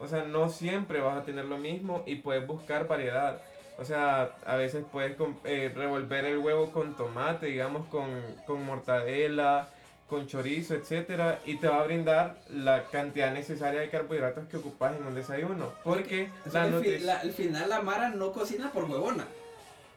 O 0.00 0.08
sea, 0.08 0.24
no 0.24 0.48
siempre 0.50 1.00
vas 1.00 1.16
a 1.18 1.22
tener 1.24 1.44
lo 1.44 1.56
mismo 1.58 2.02
y 2.06 2.16
puedes 2.16 2.46
buscar 2.46 2.88
variedad. 2.88 3.40
O 3.78 3.84
sea, 3.84 4.32
a 4.44 4.56
veces 4.56 4.84
puedes 4.90 5.16
eh, 5.44 5.72
revolver 5.74 6.24
el 6.24 6.38
huevo 6.38 6.70
con 6.72 6.96
tomate, 6.96 7.46
digamos, 7.46 7.86
con, 7.86 8.08
con 8.46 8.64
mortadela, 8.64 9.68
con 10.08 10.26
chorizo, 10.26 10.74
etcétera, 10.74 11.38
y 11.46 11.56
te 11.56 11.68
va 11.68 11.80
a 11.80 11.84
brindar 11.84 12.36
la 12.50 12.84
cantidad 12.84 13.32
necesaria 13.32 13.80
de 13.80 13.88
carbohidratos 13.88 14.46
que 14.48 14.58
ocupas 14.58 14.96
en 14.96 15.06
un 15.06 15.14
desayuno. 15.14 15.72
Porque 15.82 16.28
o 16.46 16.50
sea, 16.50 16.66
la 16.66 16.76
al, 16.76 16.84
fi- 16.84 16.98
la- 16.98 17.20
al 17.20 17.32
final 17.32 17.68
la 17.70 17.80
Mara 17.80 18.10
no 18.10 18.32
cocina 18.32 18.70
por 18.72 18.84
huevona. 18.84 19.24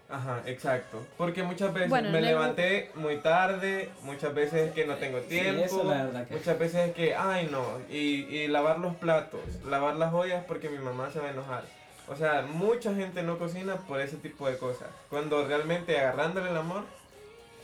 Ajá, 0.10 0.42
exacto. 0.46 1.06
Porque 1.18 1.44
muchas 1.44 1.74
veces 1.74 1.90
Bueno, 1.90 2.10
me 2.12 2.22
levanté 2.22 2.92
muy 2.96 3.18
tarde, 3.18 3.90
muchas 4.04 4.34
veces 4.34 4.68
es 4.70 4.72
que 4.74 4.86
no 4.86 4.96
tengo 4.96 5.20
Sí, 5.22 5.28
tiempo, 5.28 5.64
eso 5.66 5.84
la 5.84 6.04
verdad 6.06 6.28
que- 6.28 6.34
muchas 6.36 6.58
veces 6.60 6.90
es 6.90 6.96
que, 6.96 7.14
ay 7.16 7.50
no, 7.52 7.64
y, 7.90 8.24
y 8.34 8.48
lavar 8.48 8.80
los 8.80 8.96
platos, 8.96 9.42
lavar 9.70 9.96
las 9.98 10.14
ollas 10.14 10.46
porque 10.48 10.70
mi 10.70 10.78
mamá 10.80 11.12
se 11.12 11.20
va 11.20 11.28
a 11.28 11.32
enojar. 11.32 11.64
O 12.08 12.16
sea, 12.16 12.42
mucha 12.44 12.94
gente 12.96 13.22
no 13.22 13.38
cocina 13.38 13.76
por 13.76 14.00
ese 14.00 14.16
tipo 14.16 14.48
de 14.50 14.58
cosas. 14.58 14.88
Cuando 15.10 15.46
realmente 15.46 16.00
agarrándole 16.00 16.52
el 16.52 16.56
amor, 16.58 16.84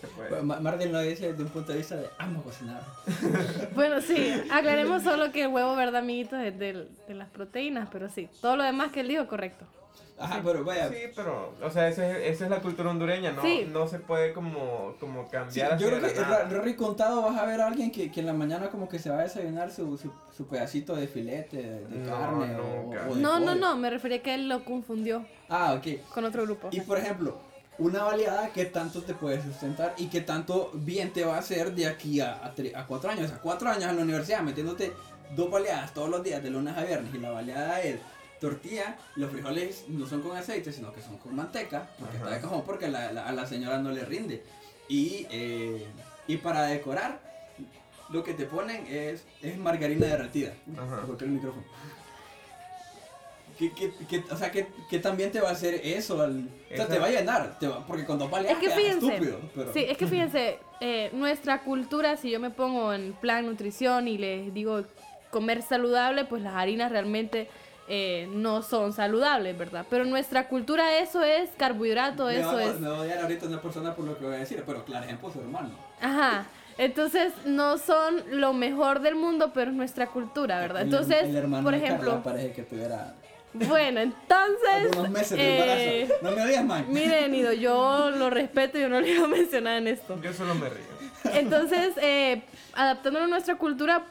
se 0.01 0.07
puede. 0.07 0.41
Ma- 0.41 0.59
Martín 0.59 0.91
lo 0.91 0.99
dice 0.99 1.29
desde 1.31 1.43
un 1.43 1.49
punto 1.49 1.71
de 1.71 1.77
vista 1.77 1.95
de 1.95 2.09
amo 2.17 2.43
cocinar. 2.43 2.81
Bueno, 3.73 4.01
sí, 4.01 4.33
aclaremos 4.51 5.01
solo 5.03 5.31
que 5.31 5.43
el 5.43 5.47
huevo, 5.47 5.77
¿verdad, 5.77 6.01
amiguitos? 6.01 6.41
Es 6.41 6.59
del- 6.59 6.89
de 7.07 7.13
las 7.13 7.29
proteínas, 7.29 7.87
pero 7.89 8.09
sí, 8.09 8.29
todo 8.41 8.57
lo 8.57 8.63
demás 8.63 8.91
que 8.91 8.99
él 8.99 9.07
dijo, 9.07 9.27
correcto. 9.27 9.65
Ajá, 10.19 10.41
pero 10.43 10.63
vaya. 10.63 10.89
Sí, 10.89 10.95
pero, 11.15 11.53
o 11.61 11.69
sea, 11.69 11.87
esa 11.87 12.07
es, 12.09 12.35
esa 12.35 12.43
es 12.45 12.49
la 12.51 12.61
cultura 12.61 12.89
hondureña, 12.91 13.31
¿no? 13.31 13.41
Sí. 13.41 13.67
No 13.71 13.87
se 13.87 13.99
puede 13.99 14.31
como, 14.33 14.95
como 14.99 15.23
Sí, 15.23 15.29
cambiar 15.31 15.69
yo 15.69 15.75
así 15.75 15.85
creo 15.85 15.99
que 16.07 16.15
la 16.15 16.21
nada. 16.21 16.43
ra- 16.43 16.49
raro 16.49 16.69
y 16.69 16.75
contado 16.75 17.21
vas 17.23 17.37
a 17.37 17.45
ver 17.45 17.59
a 17.61 17.67
alguien 17.67 17.91
que, 17.91 18.11
que 18.11 18.19
en 18.19 18.27
la 18.27 18.33
mañana 18.33 18.69
como 18.69 18.87
que 18.87 18.99
se 18.99 19.09
va 19.09 19.19
a 19.19 19.23
desayunar 19.23 19.71
su, 19.71 19.97
su, 19.97 20.11
su 20.35 20.45
pedacito 20.47 20.95
de 20.95 21.07
filete, 21.07 21.57
de, 21.57 21.85
de 21.87 21.97
No, 21.97 22.09
carne 22.09 22.55
o- 22.55 22.89
o, 23.11 23.15
de 23.15 23.21
No, 23.21 23.39
no, 23.39 23.45
pollo. 23.47 23.55
no, 23.55 23.75
me 23.77 23.89
refería 23.89 24.21
que 24.21 24.35
él 24.35 24.47
lo 24.47 24.63
confundió 24.63 25.25
Ah, 25.49 25.73
ok. 25.73 26.01
con 26.13 26.25
otro 26.25 26.43
grupo. 26.43 26.69
Y 26.71 26.81
por 26.81 26.97
ejemplo, 26.99 27.37
una 27.79 28.03
baleada 28.03 28.49
que 28.49 28.65
tanto 28.65 29.01
te 29.01 29.15
puede 29.15 29.41
sustentar 29.41 29.95
y 29.97 30.07
que 30.07 30.21
tanto 30.21 30.69
bien 30.75 31.11
te 31.11 31.25
va 31.25 31.35
a 31.35 31.39
hacer 31.39 31.73
de 31.73 31.87
aquí 31.87 32.19
a, 32.21 32.33
a, 32.45 32.53
tre- 32.55 32.75
a 32.75 32.85
cuatro 32.85 33.09
años. 33.09 33.25
O 33.25 33.27
sea, 33.29 33.39
cuatro 33.39 33.67
años 33.69 33.89
en 33.89 33.97
la 33.97 34.03
universidad 34.03 34.41
metiéndote 34.41 34.93
dos 35.35 35.49
baleadas 35.49 35.91
todos 35.93 36.09
los 36.09 36.23
días 36.23 36.43
de 36.43 36.51
lunes 36.51 36.77
a 36.77 36.83
viernes 36.83 37.11
y 37.15 37.17
la 37.17 37.31
baleada 37.31 37.81
es 37.81 37.99
tortilla, 38.47 38.97
los 39.15 39.31
frijoles 39.31 39.85
no 39.87 40.05
son 40.05 40.21
con 40.21 40.35
aceite, 40.35 40.73
sino 40.73 40.91
que 40.93 41.01
son 41.01 41.17
con 41.17 41.33
manteca, 41.33 41.87
porque 41.97 42.17
Ajá. 42.17 42.25
está 42.25 42.35
de 42.35 42.41
cajón 42.41 42.63
porque 42.65 42.89
la- 42.89 43.13
la- 43.13 43.25
a 43.25 43.31
la 43.31 43.45
señora 43.47 43.77
no 43.77 43.89
le 43.91 44.03
rinde. 44.03 44.43
Y, 44.89 45.25
eh, 45.31 45.85
y 46.27 46.35
para 46.37 46.63
decorar, 46.63 47.21
lo 48.09 48.21
que 48.21 48.33
te 48.33 48.45
ponen 48.45 48.85
es, 48.87 49.23
es 49.41 49.57
margarina 49.57 50.07
derretida. 50.07 50.51
Ajá. 50.77 51.05
El 51.21 51.29
micrófono. 51.29 51.63
¿Qué, 53.57 53.71
qué, 53.71 53.93
qué- 54.09 54.23
o 54.29 54.35
sea, 54.35 54.51
¿qué, 54.51 54.67
qué 54.89 54.99
también 54.99 55.31
te 55.31 55.39
va 55.39 55.49
a 55.49 55.51
hacer 55.53 55.75
eso? 55.75 56.21
Al, 56.21 56.49
o 56.71 56.75
sea, 56.75 56.85
te 56.87 56.99
va 56.99 57.05
a 57.05 57.11
llenar. 57.11 57.57
Te 57.59 57.67
va- 57.69 57.85
porque 57.87 58.03
cuando 58.03 58.27
vale 58.27 58.51
Es 58.51 58.57
que 58.57 58.69
fíjense, 58.69 59.07
estúpido. 59.07 59.39
Pero, 59.55 59.71
sí, 59.71 59.85
es 59.87 59.97
que 59.97 60.05
fíjense, 60.07 60.57
eh, 60.81 61.11
nuestra 61.13 61.61
cultura, 61.61 62.17
si 62.17 62.29
yo 62.29 62.41
me 62.41 62.49
pongo 62.49 62.91
en 62.93 63.13
plan 63.13 63.45
nutrición 63.45 64.09
y 64.09 64.17
les 64.17 64.53
digo 64.53 64.83
comer 65.31 65.61
saludable, 65.61 66.25
pues 66.25 66.41
las 66.41 66.55
harinas 66.55 66.91
realmente 66.91 67.47
eh, 67.87 68.27
no 68.31 68.61
son 68.61 68.93
saludables, 68.93 69.57
¿verdad? 69.57 69.85
Pero 69.89 70.03
en 70.03 70.09
nuestra 70.09 70.47
cultura 70.47 70.97
eso 70.99 71.21
es 71.23 71.49
carbohidrato, 71.57 72.25
me, 72.25 72.39
eso 72.39 72.53
va, 72.53 72.63
es... 72.63 72.79
me 72.79 72.87
va 72.89 72.97
a 72.97 73.01
odiar 73.01 73.19
ahorita 73.19 73.47
una 73.47 73.61
persona 73.61 73.93
por 73.95 74.05
lo 74.05 74.17
que 74.17 74.25
voy 74.25 74.35
a 74.35 74.39
decir, 74.39 74.63
pero 74.65 74.85
claro, 74.85 75.05
ejemplo 75.05 75.31
su 75.31 75.39
hermano. 75.39 75.71
Ajá. 76.01 76.45
Entonces 76.77 77.33
no 77.45 77.77
son 77.77 78.23
lo 78.31 78.53
mejor 78.53 79.01
del 79.01 79.15
mundo, 79.15 79.51
pero 79.53 79.69
es 79.71 79.77
nuestra 79.77 80.07
cultura, 80.07 80.59
¿verdad? 80.59 80.81
El- 80.81 80.87
Entonces, 80.87 81.23
el 81.25 81.35
hermano 81.35 81.63
por 81.63 81.73
de 81.73 81.81
Carla 81.81 81.95
ejemplo, 81.95 82.23
parece 82.23 82.51
que 82.53 82.63
tuviera 82.63 83.13
bueno, 83.53 83.99
entonces... 83.99 85.09
meses 85.11 85.37
de 85.37 85.43
eh, 85.43 86.01
embarazo. 86.01 86.23
No 86.23 86.31
me 86.31 86.41
odias, 86.41 86.65
man. 86.65 86.85
Miren, 86.89 87.35
Ido, 87.35 87.53
yo 87.53 88.09
lo 88.09 88.31
respeto 88.31 88.79
y 88.79 88.81
yo 88.81 88.89
no 88.89 88.99
le 88.99 89.11
iba 89.11 89.25
a 89.25 89.27
mencionar 89.27 89.77
en 89.77 89.89
esto. 89.89 90.19
Yo 90.23 90.33
solo 90.33 90.55
me 90.55 90.69
río. 90.69 91.33
Entonces, 91.33 91.93
eh, 92.01 92.41
adaptándolo 92.73 93.25
a 93.25 93.27
nuestra 93.27 93.55
cultura, 93.55 94.05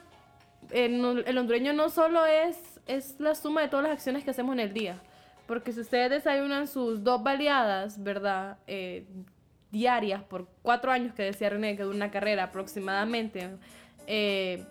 eh, 0.71 0.89
no- 0.89 1.19
el 1.19 1.37
hondureño 1.39 1.73
no 1.73 1.91
solo 1.91 2.25
es, 2.25 2.57
es 2.87 3.19
la 3.19 3.35
suma 3.35 3.63
de 3.63 3.69
todas 3.69 3.85
las 3.85 3.93
acciones 3.93 4.25
que 4.25 4.31
hacemos 4.31 4.55
en 4.55 4.61
el 4.61 4.73
día. 4.73 5.01
Porque 5.47 5.73
si 5.73 5.81
ustedes 5.81 6.11
desayunan 6.11 6.69
sus 6.69 7.03
dos 7.03 7.23
baleadas, 7.23 8.03
¿verdad? 8.03 8.59
Eh, 8.67 9.07
diarias 9.71 10.23
por 10.23 10.47
cuatro 10.63 10.93
años 10.93 11.15
que 11.15 11.23
decía 11.23 11.51
René, 11.51 11.77
que 11.77 11.83
dura 11.83 11.97
una 11.97 12.11
carrera 12.11 12.45
aproximadamente, 12.45 13.51
eh, 14.07 14.65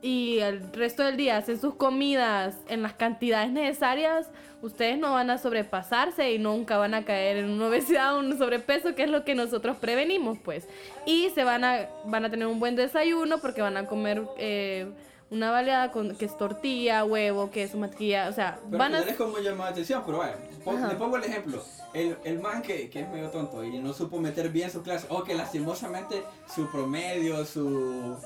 y 0.00 0.38
el 0.38 0.72
resto 0.72 1.02
del 1.02 1.16
día 1.16 1.38
hacen 1.38 1.60
sus 1.60 1.74
comidas 1.74 2.56
en 2.68 2.82
las 2.82 2.92
cantidades 2.92 3.50
necesarias, 3.50 4.30
ustedes 4.62 4.96
no 4.96 5.12
van 5.12 5.30
a 5.30 5.38
sobrepasarse 5.38 6.32
y 6.32 6.38
nunca 6.38 6.78
van 6.78 6.94
a 6.94 7.04
caer 7.04 7.38
en 7.38 7.50
una 7.50 7.66
obesidad 7.66 8.14
o 8.14 8.20
un 8.20 8.38
sobrepeso, 8.38 8.94
que 8.94 9.04
es 9.04 9.10
lo 9.10 9.24
que 9.24 9.34
nosotros 9.34 9.76
prevenimos, 9.78 10.38
pues. 10.38 10.68
Y 11.04 11.30
se 11.30 11.42
van 11.42 11.64
a, 11.64 11.88
van 12.04 12.24
a 12.24 12.30
tener 12.30 12.46
un 12.46 12.60
buen 12.60 12.76
desayuno 12.76 13.38
porque 13.38 13.60
van 13.60 13.76
a 13.76 13.86
comer 13.86 14.22
eh, 14.38 14.86
una 15.30 15.50
baleada 15.50 15.90
con, 15.90 16.16
que 16.16 16.24
es 16.24 16.36
tortilla, 16.38 17.04
huevo, 17.04 17.50
queso, 17.50 17.76
mantequilla, 17.78 18.28
o 18.28 18.32
sea, 18.32 18.58
Pero 18.66 18.78
van 18.78 18.94
a... 18.94 19.00
es 19.00 19.16
como 19.16 19.38
llamó 19.38 19.64
la 19.64 19.70
atención, 19.70 20.02
pero 20.06 20.18
bueno, 20.18 20.32
Ajá. 20.66 20.88
le 20.88 20.94
pongo 20.94 21.16
el 21.16 21.24
ejemplo. 21.24 21.62
El, 21.94 22.16
el 22.24 22.38
man 22.40 22.62
que, 22.62 22.88
que 22.90 23.00
es 23.00 23.08
medio 23.08 23.30
tonto 23.30 23.64
y 23.64 23.78
no 23.78 23.92
supo 23.92 24.18
meter 24.20 24.50
bien 24.50 24.70
su 24.70 24.82
clase, 24.82 25.06
o 25.10 25.24
que 25.24 25.34
lastimosamente 25.34 26.22
su 26.54 26.70
promedio, 26.70 27.44
su 27.44 28.16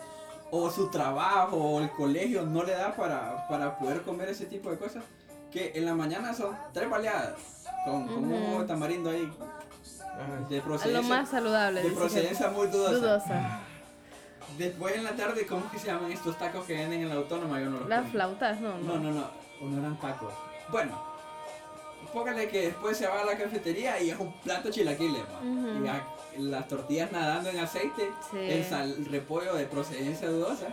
o 0.54 0.70
su 0.70 0.90
trabajo 0.90 1.56
o 1.56 1.80
el 1.80 1.90
colegio 1.90 2.42
no 2.42 2.62
le 2.62 2.72
da 2.72 2.94
para, 2.94 3.46
para 3.48 3.78
poder 3.78 4.02
comer 4.02 4.28
ese 4.28 4.44
tipo 4.46 4.70
de 4.70 4.76
cosas, 4.78 5.02
que 5.50 5.72
en 5.74 5.86
la 5.86 5.94
mañana 5.94 6.34
son 6.34 6.56
tres 6.72 6.90
baleadas 6.90 7.34
con, 7.86 8.06
con 8.06 8.24
un 8.32 8.66
tamarindo 8.66 9.10
ahí 9.10 9.32
de 10.50 10.56
a 10.56 10.58
lo 10.58 10.64
procedencia, 10.64 11.08
más 11.08 11.28
saludable. 11.30 11.82
de 11.82 11.90
procedencia 11.90 12.50
muy 12.50 12.66
dudosa. 12.68 12.92
dudosa. 12.94 13.60
Después 14.58 14.94
en 14.96 15.04
la 15.04 15.12
tarde, 15.12 15.46
¿cómo 15.46 15.70
que 15.70 15.78
se 15.78 15.86
llaman 15.86 16.12
estos 16.12 16.38
tacos 16.38 16.64
que 16.66 16.74
venden 16.74 17.02
en 17.02 17.08
la 17.08 17.16
autónoma? 17.16 17.60
Yo 17.60 17.70
no 17.70 17.80
los 17.80 17.88
Las 17.88 18.08
flautas, 18.10 18.60
no, 18.60 18.76
No, 18.78 18.98
no, 18.98 19.10
no, 19.10 19.26
o 19.60 19.66
no 19.66 19.78
eran 19.78 19.98
tacos. 19.98 20.32
Bueno, 20.70 21.00
póngale 22.12 22.48
que 22.48 22.66
después 22.66 22.96
se 22.96 23.06
va 23.06 23.20
a 23.20 23.24
la 23.24 23.36
cafetería 23.38 24.00
y 24.00 24.10
es 24.10 24.18
un 24.18 24.32
plato 24.40 24.70
chilaquiles. 24.70 25.22
Y 26.36 26.42
las 26.42 26.66
tortillas 26.68 27.12
nadando 27.12 27.50
en 27.50 27.58
aceite, 27.58 28.10
Sí. 28.30 28.38
el, 28.38 28.64
sal- 28.64 28.94
el 28.98 29.04
repollo 29.06 29.54
de 29.54 29.66
procedencia 29.66 30.28
dudosa. 30.28 30.68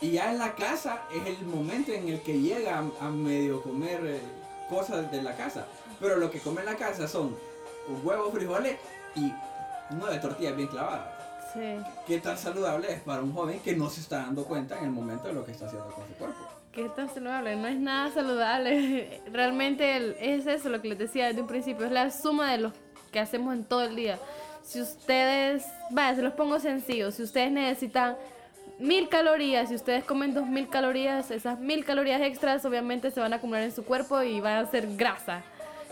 Y 0.00 0.12
ya 0.12 0.30
en 0.30 0.38
la 0.38 0.54
casa 0.54 1.02
es 1.14 1.26
el 1.26 1.44
momento 1.46 1.90
en 1.92 2.08
el 2.08 2.20
que 2.20 2.38
llega 2.40 2.78
a, 3.00 3.06
a 3.06 3.10
medio 3.10 3.62
comer 3.62 4.00
eh, 4.04 4.20
cosas 4.68 5.10
de 5.10 5.22
la 5.22 5.34
casa. 5.36 5.66
Pero 5.98 6.16
lo 6.16 6.30
que 6.30 6.38
come 6.40 6.60
en 6.60 6.66
la 6.66 6.76
casa 6.76 7.08
son 7.08 7.34
huevos, 8.04 8.32
frijoles 8.32 8.76
y 9.14 9.32
nueve 9.90 10.18
tortillas 10.18 10.54
bien 10.54 10.68
clavadas. 10.68 11.08
Sí. 11.56 11.84
¿Qué 12.06 12.20
tan 12.20 12.36
saludable 12.36 12.92
es 12.92 13.00
para 13.00 13.22
un 13.22 13.32
joven 13.32 13.60
que 13.60 13.74
no 13.74 13.88
se 13.88 14.00
está 14.02 14.18
dando 14.18 14.44
cuenta 14.44 14.78
en 14.78 14.84
el 14.84 14.90
momento 14.90 15.28
de 15.28 15.34
lo 15.34 15.44
que 15.44 15.52
está 15.52 15.66
haciendo 15.66 15.88
con 15.90 16.06
su 16.06 16.12
cuerpo? 16.14 16.36
¿Qué 16.70 16.90
tan 16.90 17.08
saludable? 17.08 17.56
No 17.56 17.66
es 17.66 17.78
nada 17.78 18.10
saludable. 18.12 19.22
Realmente 19.32 20.34
es 20.34 20.46
eso 20.46 20.68
lo 20.68 20.82
que 20.82 20.88
les 20.88 20.98
decía 20.98 21.28
desde 21.28 21.40
un 21.40 21.46
principio. 21.46 21.86
Es 21.86 21.92
la 21.92 22.10
suma 22.10 22.52
de 22.52 22.58
lo 22.58 22.72
que 23.10 23.18
hacemos 23.18 23.54
en 23.54 23.64
todo 23.64 23.82
el 23.82 23.96
día. 23.96 24.18
Si 24.62 24.82
ustedes, 24.82 25.64
vaya, 25.90 26.16
se 26.16 26.22
los 26.22 26.34
pongo 26.34 26.60
sencillo. 26.60 27.10
Si 27.12 27.22
ustedes 27.22 27.50
necesitan 27.50 28.16
mil 28.78 29.08
calorías, 29.08 29.70
si 29.70 29.74
ustedes 29.74 30.04
comen 30.04 30.34
dos 30.34 30.46
mil 30.46 30.68
calorías, 30.68 31.30
esas 31.30 31.58
mil 31.58 31.82
calorías 31.84 32.20
extras 32.20 32.62
obviamente 32.66 33.10
se 33.10 33.20
van 33.20 33.32
a 33.32 33.36
acumular 33.36 33.62
en 33.62 33.72
su 33.72 33.84
cuerpo 33.84 34.22
y 34.22 34.40
van 34.40 34.64
a 34.64 34.70
ser 34.70 34.96
grasa. 34.96 35.42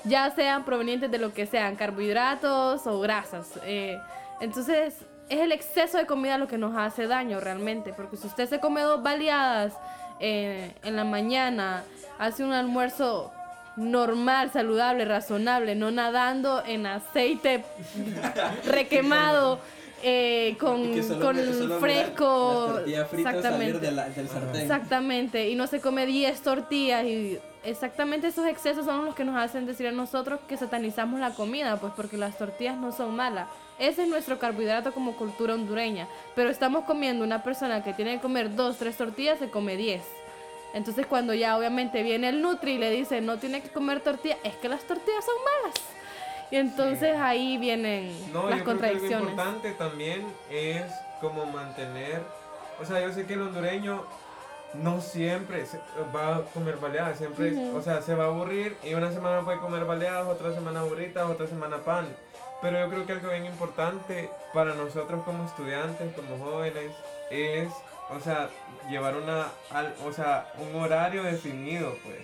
Ya 0.05 0.31
sean 0.33 0.67
provenientes 0.67 1.11
de 1.11 1.17
lo 1.17 1.33
que 1.33 1.47
sean, 1.47 1.77
carbohidratos 1.77 2.87
o 2.87 3.01
grasas. 3.01 3.59
Eh, 3.65 3.99
entonces, 4.41 4.97
es 5.29 5.41
el 5.41 5.53
exceso 5.53 5.99
de 5.99 6.07
comida 6.07 6.39
lo 6.39 6.47
que 6.47 6.59
nos 6.59 6.77
hace 6.77 7.07
daño 7.07 7.41
realmente. 7.41 7.93
Porque 7.93 8.17
si 8.17 8.27
usted 8.27 8.49
se 8.49 8.61
come 8.61 8.83
dos 8.83 9.03
baleadas 9.03 9.73
eh, 10.21 10.73
en 10.83 10.97
la 10.97 11.05
mañana, 11.05 11.85
hace 12.19 12.45
un 12.45 12.53
almuerzo 12.53 13.33
normal, 13.77 14.51
saludable, 14.53 15.05
razonable, 15.05 15.75
no 15.75 15.91
nadando 15.91 16.63
en 16.65 16.87
aceite 16.87 17.65
requemado, 18.67 19.59
eh, 20.05 20.57
con, 20.61 20.83
con 21.21 21.37
me- 21.37 21.79
fresco. 21.81 22.81
Exactamente. 23.17 23.79
de 23.81 23.91
la- 23.93 24.09
del 24.11 24.29
sartén. 24.29 24.61
Exactamente, 24.61 25.49
y 25.49 25.55
no 25.55 25.67
se 25.67 25.81
come 25.81 26.05
10 26.07 26.41
tortillas 26.43 27.05
y 27.05 27.39
exactamente 27.65 28.27
esos 28.29 28.47
excesos 28.47 28.85
son 28.85 29.07
los 29.07 29.15
que 29.15 29.25
nos 29.25 29.37
hacen 29.37 29.65
decir 29.67 29.87
a 29.87 29.93
nosotros 29.93 30.41
que 30.47 30.57
satanizamos 30.57 31.19
la 31.21 31.31
comida, 31.31 31.77
pues 31.81 31.93
porque 31.97 32.17
las 32.19 32.37
tortillas 32.37 32.77
no 32.77 32.93
son 32.93 33.17
malas. 33.17 33.49
Ese 33.79 34.03
es 34.03 34.09
nuestro 34.09 34.39
carbohidrato 34.39 34.93
como 34.93 35.17
cultura 35.17 35.55
hondureña, 35.55 36.07
pero 36.37 36.51
estamos 36.51 36.85
comiendo 36.85 37.25
una 37.25 37.43
persona 37.43 37.83
que 37.83 37.93
tiene 37.95 38.17
que 38.17 38.21
comer 38.21 38.55
2, 38.55 38.77
3 38.77 38.97
tortillas, 38.97 39.39
se 39.39 39.49
come 39.51 39.77
10. 39.77 40.03
Entonces 40.75 41.07
cuando 41.07 41.33
ya 41.35 41.57
obviamente 41.57 42.03
viene 42.03 42.29
el 42.29 42.43
Nutri 42.43 42.73
y 42.73 42.79
le 42.79 42.91
dice 42.91 43.21
no 43.21 43.39
tiene 43.39 43.63
que 43.63 43.69
comer 43.71 44.01
tortilla, 44.01 44.37
es 44.45 44.55
que 44.57 44.69
las 44.69 44.83
tortillas 44.83 45.25
son 45.25 45.35
malas. 45.63 45.75
Y 46.55 46.57
entonces 46.57 47.17
ahí 47.17 47.59
vienen 47.59 48.17
No, 48.33 48.49
las 48.49 48.61
yo 48.61 48.65
creo 48.65 48.79
que 48.79 48.87
algo 48.87 49.01
contradicciones. 49.01 49.29
importante 49.31 49.71
también 49.73 50.25
es 50.49 50.85
como 51.21 51.47
mantener, 51.47 52.23
o 52.81 52.85
sea, 52.85 53.01
yo 53.01 53.13
sé 53.13 53.27
que 53.27 53.33
el 53.35 53.43
hondureño 53.43 54.05
no 54.75 55.01
siempre 55.01 55.65
va 56.15 56.37
a 56.37 56.43
comer 56.43 56.77
baleadas, 56.77 57.19
siempre, 57.19 57.57
o 57.75 57.83
sea, 57.83 58.03
se 58.03 58.15
va 58.15 58.25
a 58.25 58.27
aburrir 58.29 58.77
y 58.85 58.95
una 58.95 59.11
semana 59.11 59.41
puede 59.43 59.59
comer 59.59 59.85
baleadas, 59.85 60.29
otra 60.29 60.55
semana 60.55 60.85
burritas, 60.85 61.29
otra 61.29 61.49
semana 61.49 61.79
pan. 61.79 62.07
Pero 62.63 62.79
yo 62.79 62.89
creo 62.89 63.05
que 63.05 63.13
algo 63.15 63.31
bien 63.31 63.47
importante 63.47 64.31
para 64.53 64.75
nosotros 64.75 65.25
como 65.25 65.45
estudiantes, 65.47 66.15
como 66.15 66.39
jóvenes, 66.39 66.93
es, 67.33 67.69
o 68.17 68.21
sea, 68.21 68.49
llevar 68.89 69.17
una, 69.17 69.49
al- 69.73 69.95
o 70.07 70.13
sea, 70.13 70.53
un 70.61 70.81
horario 70.81 71.25
definido, 71.25 71.97
pues. 72.05 72.19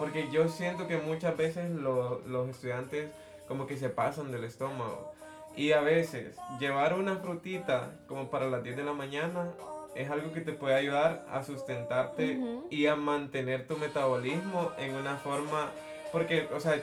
Porque 0.00 0.28
yo 0.32 0.48
siento 0.48 0.88
que 0.88 0.96
muchas 0.96 1.36
veces 1.36 1.70
lo- 1.70 2.20
los 2.26 2.48
estudiantes 2.48 3.08
como 3.48 3.66
que 3.66 3.76
se 3.76 3.88
pasan 3.88 4.30
del 4.30 4.44
estómago. 4.44 5.12
Y 5.56 5.72
a 5.72 5.80
veces 5.80 6.36
llevar 6.60 6.94
una 6.94 7.16
frutita 7.16 7.98
como 8.06 8.30
para 8.30 8.46
las 8.46 8.62
10 8.62 8.76
de 8.76 8.84
la 8.84 8.92
mañana 8.92 9.52
es 9.96 10.08
algo 10.10 10.32
que 10.32 10.42
te 10.42 10.52
puede 10.52 10.76
ayudar 10.76 11.26
a 11.28 11.42
sustentarte 11.42 12.38
y 12.70 12.86
a 12.86 12.94
mantener 12.94 13.66
tu 13.66 13.76
metabolismo 13.76 14.70
en 14.78 14.94
una 14.94 15.16
forma... 15.16 15.70
Porque, 16.12 16.48
o 16.54 16.60
sea, 16.60 16.80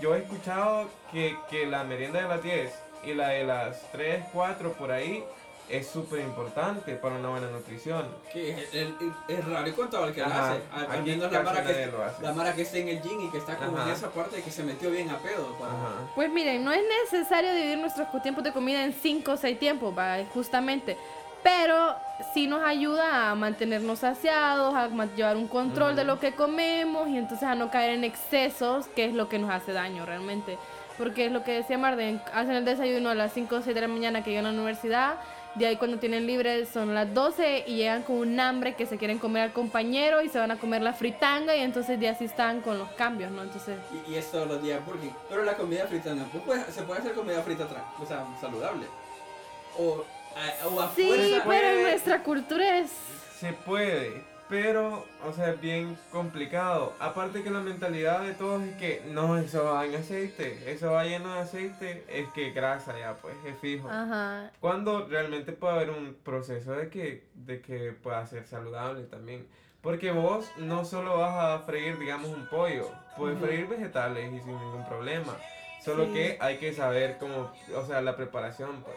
yo 0.00 0.14
he 0.14 0.18
escuchado 0.18 0.86
que, 1.12 1.36
que 1.50 1.66
la 1.66 1.82
merienda 1.82 2.22
de 2.22 2.28
las 2.28 2.42
10 2.42 2.72
y 3.04 3.14
la 3.14 3.30
de 3.30 3.44
las 3.44 3.90
3, 3.92 4.24
4 4.32 4.72
por 4.74 4.92
ahí 4.92 5.24
es 5.68 5.86
súper 5.88 6.20
importante 6.20 6.92
para 6.94 7.16
una 7.16 7.28
buena 7.30 7.48
nutrición. 7.50 8.06
Que 8.32 8.50
es, 8.52 8.74
es- 8.74 8.88
es 9.28 9.44
raro 9.44 9.68
y 9.68 9.72
contado 9.72 10.06
el 10.06 10.14
que 10.14 10.20
lo 10.20 10.26
Ajá, 10.26 10.52
hace. 10.52 10.62
Al, 10.72 10.86
al 10.86 11.00
aquí 11.00 11.10
menos 11.10 11.32
la 11.32 11.42
mara, 11.42 11.64
que, 11.64 11.86
lo 11.86 11.98
la 12.22 12.32
mara 12.32 12.54
que 12.54 12.62
está 12.62 12.78
en 12.78 12.88
el 12.88 13.02
gym 13.02 13.20
y 13.20 13.30
que 13.30 13.38
está 13.38 13.56
como 13.56 13.72
en 13.76 13.82
Ajá. 13.82 13.92
esa 13.92 14.10
parte 14.10 14.42
que 14.42 14.50
se 14.50 14.62
metió 14.62 14.90
bien 14.90 15.10
a 15.10 15.18
pedo. 15.18 15.52
para- 15.58 15.72
Ajá. 15.72 15.90
Pues 16.14 16.30
miren, 16.30 16.64
no 16.64 16.72
es 16.72 16.82
necesario 17.10 17.52
dividir 17.52 17.78
nuestros 17.78 18.06
tiempos 18.22 18.44
de 18.44 18.52
comida 18.52 18.84
en 18.84 18.92
5 18.92 19.32
o 19.32 19.36
6 19.36 19.58
tiempos, 19.58 19.94
justamente. 20.32 20.96
Pero 21.42 21.94
sí 22.34 22.48
nos 22.48 22.62
ayuda 22.62 23.30
a 23.30 23.34
mantenernos 23.36 24.00
saciados, 24.00 24.74
a 24.74 24.88
llevar 25.14 25.36
un 25.36 25.46
control 25.46 25.94
de 25.94 26.02
lo 26.02 26.18
que 26.18 26.34
comemos 26.34 27.08
y 27.08 27.16
entonces 27.18 27.46
a 27.46 27.54
no 27.54 27.70
caer 27.70 27.90
en 27.92 28.02
excesos, 28.04 28.86
que 28.88 29.04
es 29.04 29.14
lo 29.14 29.28
que 29.28 29.38
nos 29.38 29.50
hace 29.50 29.72
daño 29.72 30.04
realmente. 30.04 30.58
Porque 30.98 31.26
es 31.26 31.32
lo 31.32 31.42
que 31.44 31.52
decía 31.52 31.76
Marden, 31.78 32.20
hacen 32.32 32.54
el 32.54 32.64
desayuno 32.64 33.10
a 33.10 33.14
las 33.14 33.32
5 33.32 33.56
o 33.56 33.60
6 33.62 33.74
de 33.74 33.80
la 33.80 33.88
mañana 33.88 34.24
que 34.24 34.30
llegan 34.30 34.46
a 34.46 34.50
la 34.50 34.54
universidad, 34.54 35.16
de 35.56 35.66
ahí 35.66 35.76
cuando 35.76 35.98
tienen 35.98 36.26
libre 36.26 36.66
son 36.66 36.94
las 36.94 37.12
12 37.14 37.64
y 37.66 37.76
llegan 37.76 38.02
con 38.02 38.16
un 38.16 38.38
hambre 38.38 38.74
que 38.74 38.84
se 38.86 38.98
quieren 38.98 39.18
comer 39.18 39.42
al 39.42 39.52
compañero 39.52 40.20
y 40.22 40.28
se 40.28 40.38
van 40.38 40.50
a 40.50 40.58
comer 40.58 40.82
la 40.82 40.92
fritanga 40.92 41.56
y 41.56 41.60
entonces 41.60 41.98
de 41.98 42.08
así 42.10 42.26
están 42.26 42.60
con 42.60 42.78
los 42.78 42.90
cambios, 42.92 43.30
¿no? 43.30 43.42
Entonces... 43.42 43.78
Y, 44.06 44.12
y 44.12 44.14
es 44.16 44.30
todos 44.30 44.46
los 44.46 44.62
días 44.62 44.80
King. 45.00 45.10
Pero 45.30 45.44
la 45.44 45.54
comida 45.54 45.86
frita 45.86 46.14
no. 46.14 46.24
Pues 46.44 46.62
se 46.66 46.82
puede 46.82 47.00
hacer 47.00 47.12
comida 47.14 47.42
frita 47.42 47.66
o 47.98 48.06
sea, 48.06 48.26
saludable. 48.40 48.86
O 49.78 50.04
a, 50.36 50.66
o 50.68 50.80
a 50.80 50.92
Sí, 50.94 51.06
fuerza. 51.08 51.44
pero 51.48 51.68
en 51.68 51.82
nuestra 51.82 52.22
cultura 52.22 52.78
es... 52.78 52.90
Se 53.38 53.52
puede, 53.54 54.24
pero, 54.48 55.04
o 55.26 55.32
sea, 55.32 55.50
es 55.50 55.60
bien 55.60 55.98
complicado. 56.12 56.92
Aparte 57.00 57.42
que 57.42 57.50
la 57.50 57.60
mentalidad 57.60 58.20
de 58.20 58.32
todos 58.34 58.62
es 58.62 58.76
que 58.76 59.02
no, 59.06 59.36
eso 59.38 59.64
va 59.64 59.84
en 59.86 59.94
aceite, 59.96 60.70
eso 60.70 60.92
va 60.92 61.04
lleno 61.04 61.34
de 61.34 61.40
aceite, 61.40 62.04
es 62.08 62.28
que 62.30 62.50
grasa 62.52 62.98
ya, 62.98 63.14
pues, 63.16 63.34
es 63.44 63.58
fijo. 63.58 63.88
Ajá. 63.90 64.50
Cuando 64.60 65.06
realmente 65.08 65.52
puede 65.52 65.74
haber 65.74 65.90
un 65.90 66.14
proceso 66.22 66.72
de 66.72 66.88
que, 66.90 67.26
de 67.34 67.60
que 67.60 67.92
pueda 67.92 68.24
ser 68.26 68.46
saludable 68.46 69.04
también. 69.04 69.46
Porque 69.82 70.10
vos 70.10 70.50
no 70.58 70.84
solo 70.84 71.18
vas 71.18 71.34
a 71.36 71.58
freír, 71.64 71.98
digamos, 71.98 72.28
un 72.30 72.46
pollo, 72.48 72.90
puedes 73.16 73.36
Ujú. 73.36 73.46
freír 73.46 73.68
vegetales 73.68 74.32
y 74.32 74.38
sin 74.40 74.58
ningún 74.58 74.84
problema. 74.86 75.36
Solo 75.84 76.06
Sí. 76.06 76.12
que 76.12 76.38
hay 76.40 76.58
que 76.58 76.72
saber 76.72 77.18
cómo, 77.18 77.52
o 77.74 77.84
sea, 77.86 78.00
la 78.00 78.16
preparación, 78.16 78.82
pues. 78.82 78.96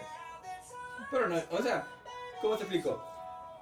Pero 1.11 1.27
no, 1.27 1.35
o 1.51 1.57
sea, 1.61 1.85
¿cómo 2.41 2.55
te 2.55 2.63
explico? 2.63 3.03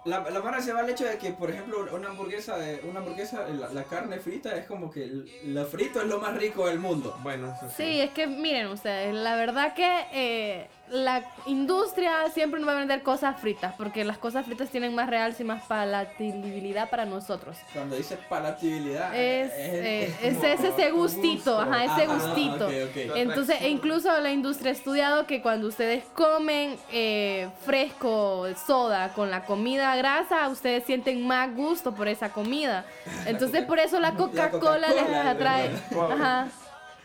La, 0.07 0.29
la 0.29 0.39
mara 0.41 0.61
se 0.61 0.71
va 0.73 0.79
al 0.79 0.89
hecho 0.89 1.05
de 1.05 1.17
que, 1.17 1.31
por 1.31 1.49
ejemplo, 1.51 1.85
una 1.93 2.09
hamburguesa, 2.09 2.57
de, 2.57 2.79
una 2.89 2.99
hamburguesa 2.99 3.47
la, 3.49 3.69
la 3.69 3.83
carne 3.83 4.17
frita 4.19 4.55
es 4.55 4.65
como 4.65 4.89
que 4.89 5.03
el- 5.03 5.29
lo 5.53 5.65
frito 5.65 6.01
es 6.01 6.07
lo 6.07 6.19
más 6.19 6.35
rico 6.35 6.67
del 6.67 6.79
mundo. 6.79 7.17
Bueno, 7.23 7.53
eso 7.55 7.67
sí. 7.69 7.75
Sí, 7.83 7.99
es 8.01 8.11
que 8.11 8.25
miren 8.27 8.67
ustedes, 8.67 9.13
la 9.13 9.35
verdad 9.35 9.73
que 9.73 10.05
eh, 10.13 10.67
la 10.89 11.21
industria 11.45 12.29
siempre 12.33 12.59
nos 12.59 12.69
va 12.69 12.73
a 12.73 12.79
vender 12.79 13.03
cosas 13.03 13.39
fritas, 13.39 13.73
porque 13.77 14.03
las 14.03 14.17
cosas 14.17 14.45
fritas 14.45 14.69
tienen 14.69 14.95
más 14.95 15.09
realce 15.09 15.43
y 15.43 15.45
más 15.45 15.63
palatabilidad 15.63 16.89
para 16.89 17.05
nosotros. 17.05 17.57
Cuando 17.73 17.95
dice 17.95 18.17
palatabilidad, 18.29 19.13
Es, 19.13 19.51
eh, 19.53 20.15
es, 20.21 20.35
como 20.37 20.47
ese, 20.47 20.91
gustito, 20.91 21.59
ajá, 21.59 21.83
ese 21.83 22.03
Ajá, 22.03 22.13
gustito. 22.13 22.67
ok, 22.67 22.73
ok. 22.89 23.15
Entonces, 23.15 23.61
e 23.61 23.69
incluso 23.69 24.17
la 24.19 24.31
industria 24.31 24.71
ha 24.71 24.75
estudiado 24.75 25.27
que 25.27 25.41
cuando 25.41 25.67
ustedes 25.67 26.03
comen 26.13 26.77
eh, 26.91 27.49
fresco, 27.65 28.47
soda 28.65 29.09
con 29.13 29.29
la 29.29 29.43
comida 29.45 29.95
grasa, 29.95 30.47
ustedes 30.49 30.85
sienten 30.85 31.25
más 31.27 31.53
gusto 31.53 31.93
por 31.93 32.07
esa 32.07 32.29
comida. 32.29 32.85
Entonces, 33.25 33.65
por 33.65 33.79
eso 33.79 33.99
la 33.99 34.07
La 34.11 34.15
Coca-Cola 34.15 34.87
les 34.93 35.13
atrae. 35.15 35.69
Ajá. 36.11 36.47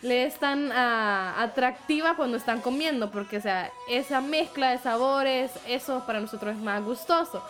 Le 0.02 0.24
es 0.24 0.34
tan 0.34 0.70
ah, 0.72 1.34
atractiva 1.40 2.14
cuando 2.16 2.36
están 2.36 2.60
comiendo, 2.60 3.10
porque, 3.10 3.40
sea, 3.40 3.70
esa 3.88 4.20
mezcla 4.20 4.70
de 4.72 4.78
sabores, 4.78 5.52
eso 5.68 6.02
para 6.06 6.20
nosotros 6.20 6.56
es 6.56 6.60
más 6.62 6.82
gustoso. 6.82 7.42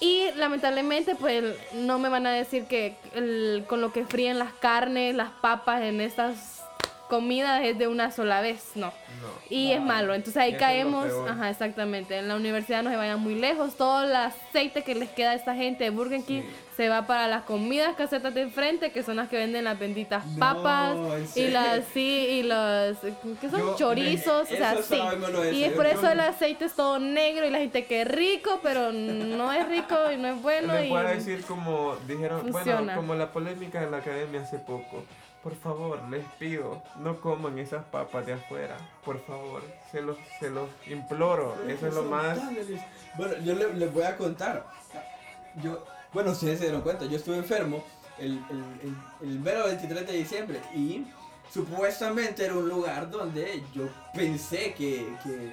Y 0.00 0.30
lamentablemente, 0.36 1.14
pues 1.14 1.56
no 1.72 1.98
me 1.98 2.08
van 2.10 2.26
a 2.26 2.32
decir 2.32 2.66
que 2.66 2.96
el- 3.14 3.64
con 3.68 3.80
lo 3.80 3.92
que 3.92 4.04
fríen 4.04 4.38
las 4.38 4.52
carnes, 4.52 5.14
las 5.14 5.30
papas 5.30 5.82
en 5.82 6.00
estas 6.02 6.53
comidas 7.14 7.62
es 7.64 7.78
de 7.78 7.86
una 7.86 8.10
sola 8.10 8.40
vez, 8.40 8.72
no. 8.74 8.86
No. 9.22 9.28
Y 9.48 9.70
es 9.72 9.80
malo, 9.80 10.12
entonces 10.14 10.40
ahí 10.42 10.54
caemos, 10.56 11.06
ajá, 11.28 11.48
exactamente. 11.50 12.18
En 12.18 12.28
la 12.28 12.34
universidad 12.36 12.82
no 12.82 12.90
se 12.90 12.96
vayan 12.96 13.20
muy 13.20 13.36
lejos, 13.36 13.76
todo 13.76 14.02
el 14.04 14.14
aceite 14.14 14.82
que 14.82 14.94
les 14.94 15.08
queda 15.10 15.30
a 15.30 15.34
esta 15.34 15.54
gente 15.54 15.84
de 15.84 15.90
Burger 15.90 16.22
King 16.24 16.42
Sí. 16.42 16.48
se 16.76 16.88
va 16.88 17.06
para 17.06 17.28
las 17.28 17.42
comidas 17.44 17.94
casetas 17.94 18.34
de 18.34 18.42
enfrente, 18.42 18.90
que 18.90 19.04
son 19.04 19.16
las 19.16 19.28
que 19.28 19.36
venden 19.36 19.62
las 19.64 19.78
benditas 19.78 20.26
No, 20.26 20.38
papas 20.40 20.96
¿en 21.36 21.44
y 21.44 21.50
las 21.52 21.84
sí 21.94 22.26
y 22.30 22.42
los 22.42 22.98
que 23.40 23.48
son 23.48 23.60
Yo- 23.60 23.76
chorizos, 23.76 24.50
o 24.50 24.56
sea, 24.56 24.82
sí. 24.82 25.00
me 25.40 25.52
Y 25.52 25.70
por 25.70 25.86
eso 25.86 26.10
el 26.10 26.18
aceite 26.20 26.64
es 26.64 26.74
todo 26.74 26.98
negro 26.98 27.46
y 27.46 27.50
la 27.50 27.58
gente 27.58 27.84
que 27.86 28.02
es 28.02 28.08
rico, 28.08 28.58
pero 28.62 28.90
no 28.92 29.52
es 29.52 29.68
rico 29.68 29.94
y 30.12 30.16
no 30.16 30.28
es 30.28 30.42
bueno 30.42 30.72
y 30.84 30.92
a 30.92 31.02
decir 31.04 31.44
como 31.44 31.94
dijeron, 32.08 32.40
Funciona. 32.42 32.80
bueno, 32.80 32.96
como 32.96 33.14
la 33.14 33.30
polémica 33.30 33.80
de 33.80 33.90
la 33.90 33.98
academia 33.98 34.40
hace 34.42 34.58
poco. 34.58 35.04
Por 35.44 35.54
favor, 35.54 36.00
les 36.10 36.24
pido, 36.38 36.82
no 36.98 37.20
coman 37.20 37.58
esas 37.58 37.84
papas 37.84 38.24
de 38.26 38.32
afuera. 38.32 38.76
Por 39.04 39.20
favor, 39.26 39.62
se 39.92 40.00
los, 40.00 40.16
se 40.40 40.48
los 40.50 40.68
imploro. 40.86 41.54
Eso 41.68 41.86
es 41.88 41.94
lo 41.94 42.02
más... 42.04 42.38
Bueno, 43.18 43.34
yo 43.44 43.54
le- 43.54 43.74
les 43.74 43.92
voy 43.92 44.04
a 44.04 44.16
contar. 44.16 44.66
Yo, 45.62 45.84
bueno, 46.14 46.30
ustedes 46.30 46.58
se 46.58 46.64
dieron 46.64 46.80
cuenta, 46.80 47.04
yo 47.04 47.16
estuve 47.18 47.36
enfermo 47.36 47.84
el, 48.18 48.32
el, 48.50 48.64
el, 49.22 49.28
el 49.28 49.38
mero 49.40 49.66
23 49.66 50.06
de 50.06 50.12
diciembre 50.14 50.60
y 50.74 51.06
supuestamente 51.52 52.44
era 52.44 52.54
un 52.54 52.68
lugar 52.68 53.10
donde 53.10 53.62
yo 53.74 53.88
pensé 54.14 54.72
que, 54.72 55.14
que, 55.22 55.52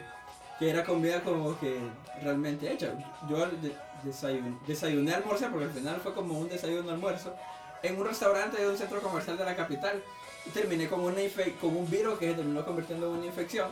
que 0.57 0.69
era 0.69 0.83
comida 0.85 1.21
como 1.21 1.59
que 1.59 1.79
realmente 2.23 2.71
hecha. 2.71 2.93
Yo 3.29 3.45
de- 3.45 3.75
desayuné, 4.03 4.57
desayuné 4.65 5.13
almuerzo 5.13 5.47
porque 5.51 5.65
al 5.65 5.71
final 5.71 5.99
fue 6.01 6.13
como 6.13 6.39
un 6.39 6.47
desayuno 6.49 6.91
almuerzo 6.91 7.35
en 7.83 7.99
un 7.99 8.05
restaurante 8.07 8.61
de 8.61 8.69
un 8.69 8.77
centro 8.77 9.01
comercial 9.01 9.37
de 9.37 9.45
la 9.45 9.55
capital 9.55 10.01
terminé 10.53 10.87
con, 10.87 11.01
una 11.01 11.21
con 11.59 11.75
un 11.75 11.89
virus 11.89 12.17
que 12.19 12.29
se 12.29 12.33
terminó 12.35 12.65
convirtiendo 12.65 13.07
en 13.07 13.13
una 13.19 13.25
infección. 13.25 13.69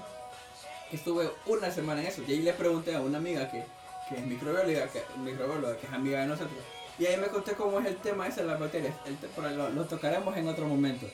Estuve 0.91 1.29
una 1.45 1.71
semana 1.71 2.01
en 2.01 2.07
eso 2.07 2.21
y 2.27 2.31
ahí 2.31 2.41
le 2.41 2.53
pregunté 2.53 2.95
a 2.95 3.01
una 3.01 3.17
amiga 3.19 3.49
que, 3.49 3.63
que 4.07 4.15
es 4.15 4.25
microbióloga 4.25 4.87
que, 4.87 5.03
microbióloga, 5.17 5.77
que 5.77 5.85
es 5.87 5.93
amiga 5.93 6.21
de 6.21 6.27
nosotros. 6.27 6.57
Y 6.97 7.05
ahí 7.05 7.17
me 7.17 7.27
conté 7.27 7.53
cómo 7.53 7.79
es 7.79 7.85
el 7.85 7.97
tema 7.97 8.27
ese 8.27 8.41
de 8.41 8.47
las 8.47 8.59
bacterias. 8.59 8.93
El 9.05 9.17
lo, 9.75 9.85
tocaremos 9.85 10.35
en 10.35 10.47
otro 10.47 10.67
momento. 10.67 11.05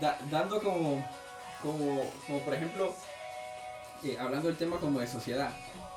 Da- 0.00 0.18
dando 0.30 0.60
como, 0.60 1.04
como, 1.62 2.10
como 2.26 2.40
por 2.40 2.54
ejemplo, 2.54 2.94
eh, 4.02 4.16
hablando 4.18 4.48
del 4.48 4.56
tema 4.56 4.78
como 4.78 4.98
de 5.00 5.06
sociedad, 5.06 5.50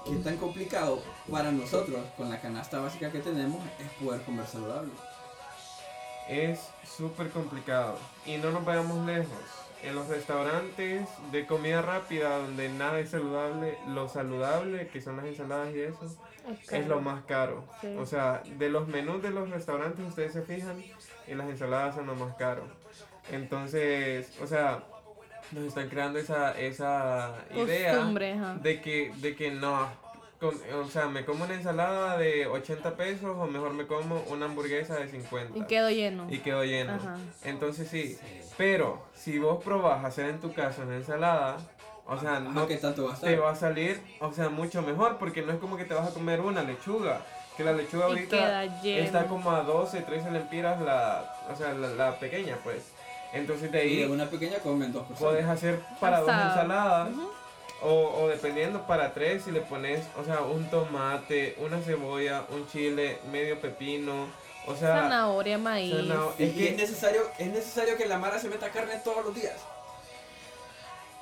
que 0.06 0.16
tan 0.18 0.38
complicado 0.38 1.02
para 1.32 1.52
nosotros 1.52 2.00
con 2.18 2.30
la 2.30 2.40
canasta 2.40 2.80
básica 2.80 3.12
que 3.12 3.20
tenemos 3.20 3.60
es 3.80 3.90
poder 4.04 4.22
comer 4.22 4.46
saludable. 4.46 4.92
Es 6.30 6.60
súper 6.84 7.30
complicado. 7.30 7.98
Y 8.26 8.38
no 8.38 8.52
nos 8.52 8.66
vayamos 8.66 9.06
lejos. 9.06 9.28
En 9.84 9.94
los 9.94 10.08
restaurantes 10.08 11.08
de 11.32 11.46
comida 11.46 11.82
rápida 11.82 12.38
donde 12.38 12.70
nada 12.70 13.00
es 13.00 13.10
saludable, 13.12 13.78
lo 13.88 14.10
saludable, 14.10 14.88
que 14.88 15.00
son 15.00 15.18
las 15.18 15.26
ensaladas 15.26 15.76
y 15.76 15.82
eso, 15.82 16.18
es 16.72 16.88
lo 16.88 17.02
más 17.02 17.24
caro. 17.26 17.64
Sí. 17.82 17.96
O 18.00 18.06
sea, 18.06 18.42
de 18.58 18.70
los 18.70 18.88
menús 18.88 19.22
de 19.22 19.30
los 19.30 19.50
restaurantes, 19.50 20.04
ustedes 20.08 20.34
se 20.34 20.42
fijan, 20.42 20.84
y 21.28 21.36
las 21.36 21.48
ensaladas 21.50 21.96
son 21.96 22.08
lo 22.08 22.16
más 22.16 22.36
caro. 22.36 22.64
Entonces, 23.32 24.32
o 24.42 24.48
sea, 24.48 24.84
nos 25.52 25.66
están 25.66 25.90
creando 25.90 26.18
esa, 26.20 26.60
esa 26.60 27.36
idea 27.54 27.94
costumbre, 27.94 28.38
de 28.62 28.82
que, 28.82 29.14
de 29.18 29.36
que 29.36 29.52
no, 29.52 29.88
o 30.50 30.90
sea, 30.90 31.08
me 31.08 31.26
como 31.26 31.44
una 31.44 31.54
ensalada 31.54 32.18
de 32.18 32.48
80 32.48 32.96
pesos 32.96 33.38
o 33.38 33.46
mejor 33.48 33.74
me 33.74 33.86
como 33.88 34.22
una 34.30 34.46
hamburguesa 34.46 34.96
de 34.96 35.08
50 35.08 35.58
Y 35.58 35.64
quedo 35.66 35.90
lleno. 35.90 36.28
y 36.30 36.40
quedo 36.40 36.64
lleno. 36.64 36.94
Ajá. 36.94 37.18
Entonces 37.44 37.88
sí, 37.90 38.18
pero 38.58 39.04
si 39.14 39.40
vos 39.40 39.64
probás 39.64 40.04
hacer 40.06 40.30
en 40.30 40.40
tu 40.40 40.54
casa 40.54 40.84
una 40.84 40.96
ensalada, 40.96 41.58
o 42.08 42.20
sea, 42.20 42.34
Ajá, 42.38 42.40
no 42.42 42.68
¿qué 42.68 42.78
tanto 42.78 43.06
va 43.08 43.14
a 43.14 43.20
te 43.20 43.36
va 43.38 43.52
a 43.52 43.56
salir, 43.56 44.02
o 44.20 44.32
sea, 44.32 44.50
mucho 44.50 44.82
mejor, 44.82 45.18
porque 45.18 45.42
no 45.42 45.52
es 45.52 45.60
como 45.60 45.78
que 45.78 45.86
te 45.86 45.94
vas 45.94 46.10
a 46.10 46.14
comer 46.14 46.40
una 46.42 46.62
lechuga, 46.64 47.22
que 47.58 47.64
la 47.64 47.74
lechuga 47.74 48.08
Y 48.08 48.10
ahorita 48.10 48.64
está 48.86 49.28
como 49.28 49.52
a 49.52 49.62
12, 49.62 50.02
13 50.02 50.32
lempiras 50.32 50.82
la, 50.82 51.36
o 51.52 51.56
sea, 51.56 51.74
la, 51.74 51.88
la 51.90 52.20
pequeña, 52.20 52.58
pues. 52.64 52.92
Entonces 53.34 53.72
de 53.72 53.86
Y 53.86 53.98
de 53.98 54.04
ahí 54.04 54.12
una 54.12 54.30
pequeña 54.30 54.60
comen 54.60 54.94
dos 54.94 55.04
personas. 55.08 55.34
puedes 55.34 55.46
hacer 55.48 55.80
para 56.00 56.20
dos 56.22 56.30
ensaladas. 56.30 57.10
O, 57.82 58.22
o 58.24 58.28
dependiendo 58.30 58.88
para 58.88 59.14
tres, 59.14 59.44
si 59.44 59.52
le 59.52 59.62
pones, 59.62 60.06
o 60.18 60.24
sea, 60.24 60.42
un 60.42 60.66
tomate, 60.70 61.56
una 61.60 61.80
cebolla, 61.82 62.46
un 62.50 62.68
chile, 62.70 63.20
medio 63.32 63.60
pepino, 63.60 64.28
o 64.66 64.76
sea, 64.76 65.02
Zanahoria, 65.04 65.58
maíz. 65.58 65.94
zanah- 65.94 66.34
es 66.40 66.78
necesario, 66.78 67.22
es 67.38 67.48
necesario 67.48 67.98
que 67.98 68.06
la 68.08 68.18
Mara 68.18 68.40
se 68.40 68.48
meta 68.50 68.70
carne 68.72 69.00
todos 69.04 69.24
los 69.26 69.36
días. 69.36 69.56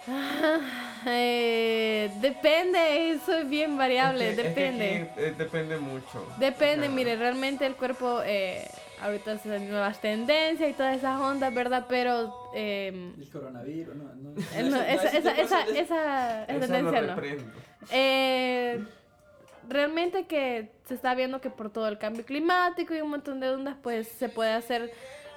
Eh, 1.06 2.10
depende, 2.22 3.12
eso 3.12 3.36
es 3.38 3.50
bien 3.50 3.78
variable, 3.78 4.30
es 4.30 4.36
que- 4.38 4.48
es 4.48 4.54
que 4.54 4.62
depende. 4.62 5.10
aquí, 5.12 5.22
eh, 5.22 5.34
depende 5.38 5.78
mucho. 5.78 6.26
Depende, 6.38 6.88
mire, 6.88 7.18
realmente 7.18 7.66
el 7.66 7.76
cuerpo, 7.76 8.22
eh, 8.24 8.66
ahorita 9.02 9.38
se 9.40 9.50
dan 9.50 9.70
nuevas 9.70 10.00
tendencias 10.00 10.70
y 10.70 10.74
todas 10.74 10.96
esas 10.96 11.20
ondas, 11.20 11.54
¿verdad? 11.54 11.88
Pero 11.90 12.34
eh, 12.56 13.12
El 13.20 13.30
coronavirus, 13.30 13.96
no, 13.98 14.04
no. 14.16 14.70
no, 14.70 14.82
esa, 14.82 15.08
esa, 15.10 15.18
esa, 15.18 15.32
esa, 15.42 15.62
esa 15.78 16.44
esa 16.46 16.46
tendencia 16.48 17.02
no. 17.02 17.16
reprendo. 17.16 17.44
Eh, 17.92 18.82
realmente 19.68 20.26
que 20.26 20.70
se 20.88 20.94
está 20.94 21.16
viendo 21.16 21.42
que 21.42 21.50
por 21.50 21.70
todo 21.70 21.90
el 21.90 21.98
cambio 21.98 22.24
climático 22.24 22.94
y 22.96 23.02
un 23.02 23.10
montón 23.10 23.42
de 23.42 23.50
ondas, 23.50 23.76
pues 23.84 24.08
se 24.08 24.30
puede 24.30 24.54
hacer, 24.54 24.90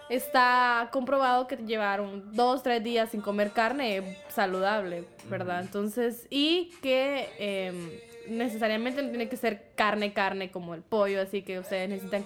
está 0.09 0.89
comprobado 0.93 1.47
que 1.47 1.57
llevar 1.57 2.01
un, 2.01 2.33
dos, 2.35 2.63
tres 2.63 2.83
días 2.83 3.11
sin 3.11 3.21
comer 3.21 3.51
carne 3.53 4.19
saludable, 4.29 5.05
¿verdad? 5.29 5.61
Entonces, 5.61 6.27
y 6.31 6.71
que 6.83 7.29
eh, 7.39 8.03
necesariamente 8.29 9.03
no 9.03 9.09
tiene 9.11 9.29
que 9.29 9.37
ser 9.37 9.71
carne, 9.75 10.13
carne 10.13 10.51
como 10.51 10.75
el 10.75 10.83
pollo, 10.83 11.21
así 11.21 11.43
que 11.43 11.59
ustedes 11.59 11.89
necesitan 11.89 12.25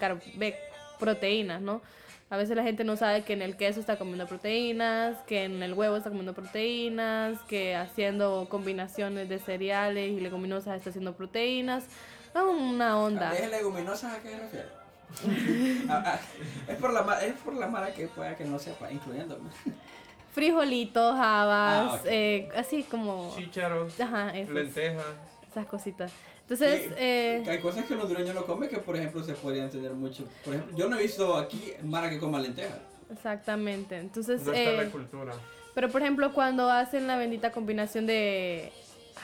proteínas, 0.99 1.61
¿no? 1.61 1.83
A 2.29 2.37
veces 2.37 2.55
la 2.55 2.63
gente 2.63 2.85
no 2.85 2.97
sabe 2.97 3.23
que 3.23 3.33
en 3.33 3.43
el 3.43 3.57
queso 3.57 3.81
está 3.81 3.97
comiendo 3.97 4.25
proteínas, 4.29 5.17
que 5.27 5.45
en 5.45 5.65
el 5.65 5.75
huevo 5.75 5.97
está 5.97 6.11
comiendo 6.11 6.33
proteínas, 6.33 7.41
que 7.49 7.75
haciendo 7.75 8.47
combinaciones 8.49 9.29
de 9.29 9.41
cereales 9.41 10.13
y 10.13 10.21
leguminosas 10.21 10.77
está 10.77 10.91
haciendo 10.91 11.17
proteínas. 11.17 11.87
Es 12.33 12.41
una 12.41 13.01
onda. 13.01 13.35
¿Es 13.37 13.51
leguminosa 13.51 14.15
a 14.15 14.19
qué 14.21 14.39
refiere? 14.39 14.80
Ah, 15.89 16.03
ah, 16.07 16.21
es, 16.69 16.77
por 16.77 16.93
la, 16.93 17.21
es 17.25 17.35
por 17.35 17.55
la 17.55 17.67
Mara 17.67 17.93
que 17.93 18.07
pueda 18.09 18.37
que 18.37 18.45
no 18.45 18.59
sepa, 18.59 18.91
incluyéndome. 18.93 19.51
Frijolitos, 20.33 21.15
habas, 21.17 21.93
Ah, 21.93 21.99
ok. 22.01 22.07
eh, 22.07 22.49
así 22.57 22.85
como... 22.85 23.35
Chícharos, 23.37 23.99
lentejas. 23.99 25.05
esas 25.51 25.67
cositas. 25.67 26.13
Entonces, 26.43 26.83
Sí, 26.89 26.95
eh, 26.99 27.45
Hay 27.49 27.59
cosas 27.61 27.85
que 27.85 27.95
el 27.95 28.01
hondureño 28.01 28.33
no 28.35 28.45
come 28.47 28.69
que, 28.69 28.79
por 28.79 28.97
ejemplo, 28.97 29.23
se 29.25 29.35
podrían 29.35 29.71
tener 29.71 29.93
mucho. 29.93 30.25
Por 30.45 30.55
ejemplo, 30.55 30.77
yo 30.77 30.89
no 30.89 30.97
he 30.99 31.03
visto 31.03 31.37
aquí 31.37 31.73
Mara 31.83 32.09
que 32.11 32.19
coma 32.19 32.39
lentejas. 32.41 32.79
exactamente. 33.11 33.97
Entonces, 33.99 34.43
No 34.43 34.53
está 34.53 34.71
eh, 34.71 34.77
la 34.85 34.91
cultura. 34.91 35.33
pero 35.75 35.89
por 35.91 36.01
ejemplo, 36.03 36.33
cuando 36.33 36.71
hacen 36.71 37.07
la 37.09 37.17
bendita 37.17 37.51
combinación 37.53 38.07
de, 38.07 38.73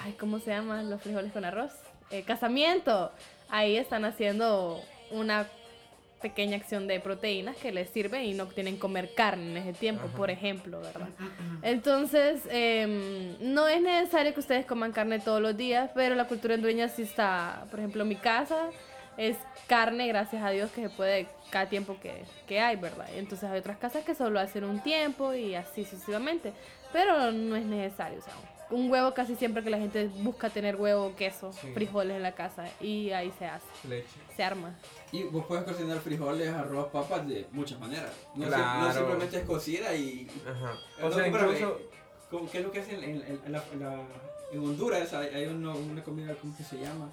ay, 0.04 0.12
¿cómo 0.18 0.38
se 0.40 0.50
llama? 0.50 0.82
Los 0.82 1.00
frijoles 1.02 1.32
con 1.32 1.44
arroz. 1.44 1.72
Eh, 2.10 2.22
casamiento. 2.24 3.12
Ahí 3.48 3.76
están 3.76 4.04
haciendo 4.04 4.80
una 5.12 5.46
pequeña 6.26 6.56
acción 6.56 6.88
de 6.88 6.98
proteínas 6.98 7.56
que 7.56 7.70
les 7.70 7.88
sirve 7.88 8.24
y 8.24 8.34
no 8.34 8.46
tienen 8.46 8.74
que 8.74 8.80
comer 8.80 9.14
carne 9.14 9.52
en 9.52 9.56
ese 9.58 9.72
tiempo, 9.72 10.06
Ajá. 10.08 10.16
por 10.16 10.28
ejemplo, 10.28 10.80
¿verdad? 10.80 11.08
Entonces, 11.62 12.40
em, 12.50 13.36
no 13.40 13.68
es 13.68 13.80
necesario 13.80 14.34
que 14.34 14.40
ustedes 14.40 14.66
coman 14.66 14.90
carne 14.90 15.20
todos 15.20 15.40
los 15.40 15.56
días, 15.56 15.90
pero 15.94 16.16
la 16.16 16.26
cultura 16.26 16.54
hondureña 16.56 16.88
sí 16.88 17.02
está, 17.02 17.64
por 17.70 17.78
ejemplo, 17.78 18.04
mi 18.04 18.16
casa 18.16 18.70
es 19.16 19.36
carne, 19.68 20.08
gracias 20.08 20.42
a 20.42 20.50
Dios, 20.50 20.70
que 20.72 20.82
se 20.82 20.90
puede 20.90 21.28
cada 21.50 21.66
tiempo 21.68 21.96
que, 22.02 22.24
que 22.48 22.58
hay, 22.58 22.74
¿verdad? 22.74 23.06
Entonces 23.14 23.48
hay 23.48 23.60
otras 23.60 23.78
casas 23.78 24.04
que 24.04 24.16
solo 24.16 24.40
hacen 24.40 24.64
un 24.64 24.82
tiempo 24.82 25.32
y 25.32 25.54
así 25.54 25.84
sucesivamente, 25.84 26.52
pero 26.92 27.30
no 27.30 27.54
es 27.54 27.64
necesario, 27.64 28.18
o 28.18 28.22
sea, 28.22 28.34
un 28.70 28.90
huevo 28.90 29.14
casi 29.14 29.36
siempre 29.36 29.62
que 29.62 29.70
la 29.70 29.78
gente 29.78 30.08
busca 30.18 30.50
tener 30.50 30.76
huevo, 30.76 31.14
queso, 31.16 31.52
Sí. 31.52 31.72
frijoles 31.72 32.16
en 32.16 32.22
la 32.22 32.32
casa 32.34 32.64
y 32.80 33.10
ahí 33.12 33.32
se 33.38 33.46
hace, 33.46 33.66
Leche. 33.88 34.08
se 34.36 34.42
arma. 34.42 34.74
Y 35.12 35.22
vos 35.24 35.44
puedes 35.46 35.64
cocinar 35.64 35.98
frijoles, 36.00 36.48
arroz, 36.52 36.88
papas 36.88 37.26
de 37.28 37.46
muchas 37.52 37.78
maneras. 37.78 38.10
No, 38.34 38.44
si- 38.46 38.50
no 38.50 38.92
simplemente 38.92 39.36
es 39.38 39.44
cocida 39.44 39.94
y. 39.94 40.28
Ajá. 40.48 40.74
No, 41.00 41.06
O 41.06 41.12
sea, 41.12 41.26
espérame, 41.26 41.52
incluso. 41.52 41.80
¿cómo- 42.30 42.50
¿Qué 42.50 42.58
es 42.58 42.64
lo 42.64 42.70
que 42.72 42.80
hacen 42.80 43.02
en, 43.04 43.10
en- 43.22 43.40
en 43.46 43.52
la- 43.52 43.64
en 43.72 43.80
la- 43.80 44.02
en 44.52 44.58
Honduras? 44.60 45.12
Hay, 45.14 45.28
hay 45.34 45.46
uno- 45.46 45.76
una 45.76 46.02
comida, 46.02 46.34
¿cómo 46.40 46.56
que 46.56 46.64
se 46.64 46.76
llama? 46.78 47.10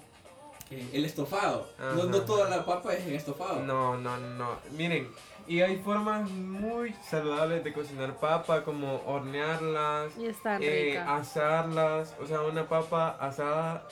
Eh, 0.70 0.88
el 0.94 1.04
estofado. 1.04 1.68
No, 1.78 2.04
no 2.04 2.20
toda 2.22 2.48
la 2.48 2.64
papa 2.64 2.94
es 2.94 3.06
en 3.06 3.14
estofado. 3.14 3.60
No, 3.60 3.96
no, 3.98 4.16
no. 4.16 4.56
Miren, 4.72 5.08
y 5.46 5.60
hay 5.60 5.76
formas 5.76 6.30
muy 6.30 6.92
saludables 7.02 7.62
de 7.64 7.72
cocinar 7.72 8.16
papa, 8.16 8.64
como 8.64 9.02
hornearlas, 9.06 10.16
Y 10.16 10.26
están 10.26 10.62
eh, 10.62 10.98
asarlas. 10.98 12.14
O 12.20 12.26
sea, 12.26 12.42
una 12.42 12.66
papa 12.66 13.16
asada, 13.20 13.86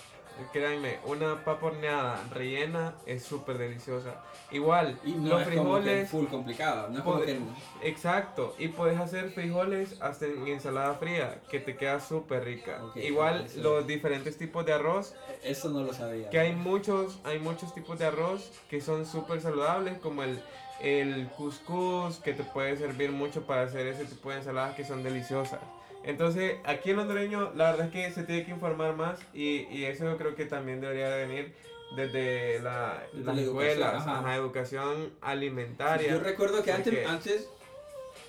créanme, 0.52 0.98
una 1.04 1.44
papa 1.44 1.66
horneada 1.66 2.22
rellena 2.30 2.94
es 3.06 3.22
súper 3.24 3.58
deliciosa. 3.58 4.22
Igual, 4.50 4.98
Y 5.04 5.12
no 5.12 5.38
los 5.38 5.42
es 5.42 5.56
como 5.56 5.74
que 5.76 5.80
frijoles. 5.82 6.10
full 6.10 6.26
complicado. 6.26 6.88
No 6.90 6.98
es 6.98 7.04
como 7.04 7.20
que. 7.22 7.38
Exacto, 7.82 8.54
y 8.58 8.68
puedes 8.68 8.98
hacer 8.98 9.30
frijoles 9.30 10.00
hasta 10.00 10.26
en 10.26 10.46
ensalada 10.46 10.94
fría, 10.94 11.40
que 11.50 11.58
te 11.60 11.76
queda 11.76 12.00
súper 12.00 12.44
rica. 12.44 12.80
Igual 12.94 13.46
los 13.56 13.86
diferentes 13.86 14.36
tipos 14.38 14.64
de 14.66 14.72
arroz, 14.74 15.14
Eso 15.42 15.68
no 15.70 15.82
lo 15.82 15.92
sabía. 15.92 16.30
que 16.30 16.38
hay 16.38 16.54
muchos, 16.54 17.18
hay 17.24 17.38
muchos 17.38 17.74
tipos 17.74 17.98
de 17.98 18.06
arroz 18.06 18.50
que 18.68 18.80
son 18.80 19.06
súper 19.06 19.40
saludables, 19.40 19.98
como 19.98 20.22
el, 20.22 20.40
el 20.80 21.28
couscous, 21.36 22.18
que 22.18 22.32
te 22.32 22.44
puede 22.44 22.76
servir 22.76 23.10
mucho 23.10 23.42
para 23.46 23.62
hacer 23.62 23.86
ese 23.86 24.04
tipo 24.04 24.30
de 24.30 24.36
ensaladas 24.38 24.74
que 24.76 24.84
son 24.84 25.02
deliciosas. 25.02 25.60
Entonces, 26.04 26.56
aquí 26.64 26.90
en 26.90 26.98
hondureño, 26.98 27.52
la 27.54 27.70
verdad 27.72 27.86
es 27.86 27.92
que 27.92 28.12
se 28.12 28.24
tiene 28.24 28.44
que 28.44 28.50
informar 28.50 28.94
más 28.96 29.18
y, 29.32 29.66
y 29.70 29.84
eso 29.84 30.04
yo 30.04 30.16
creo 30.16 30.34
que 30.34 30.46
también 30.46 30.80
debería 30.80 31.08
de 31.10 31.26
venir 31.26 31.54
desde 31.96 32.60
la, 32.60 33.02
Desde 33.12 33.24
las 33.24 33.36
la 33.36 33.42
educación, 33.42 33.70
escuelas, 33.70 33.94
ajá. 33.94 34.18
ajá, 34.18 34.34
educación 34.36 35.12
alimentaria. 35.20 36.10
Yo 36.10 36.20
recuerdo 36.20 36.62
que 36.62 36.72
antes, 36.72 37.06
antes, 37.06 37.48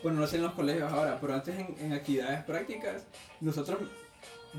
bueno, 0.03 0.19
no 0.19 0.27
sé 0.27 0.35
en 0.35 0.43
los 0.43 0.53
colegios 0.53 0.91
ahora, 0.91 1.17
pero 1.21 1.33
antes 1.33 1.57
en, 1.57 1.75
en 1.79 1.93
actividades 1.93 2.43
prácticas, 2.43 3.05
nosotros 3.41 3.79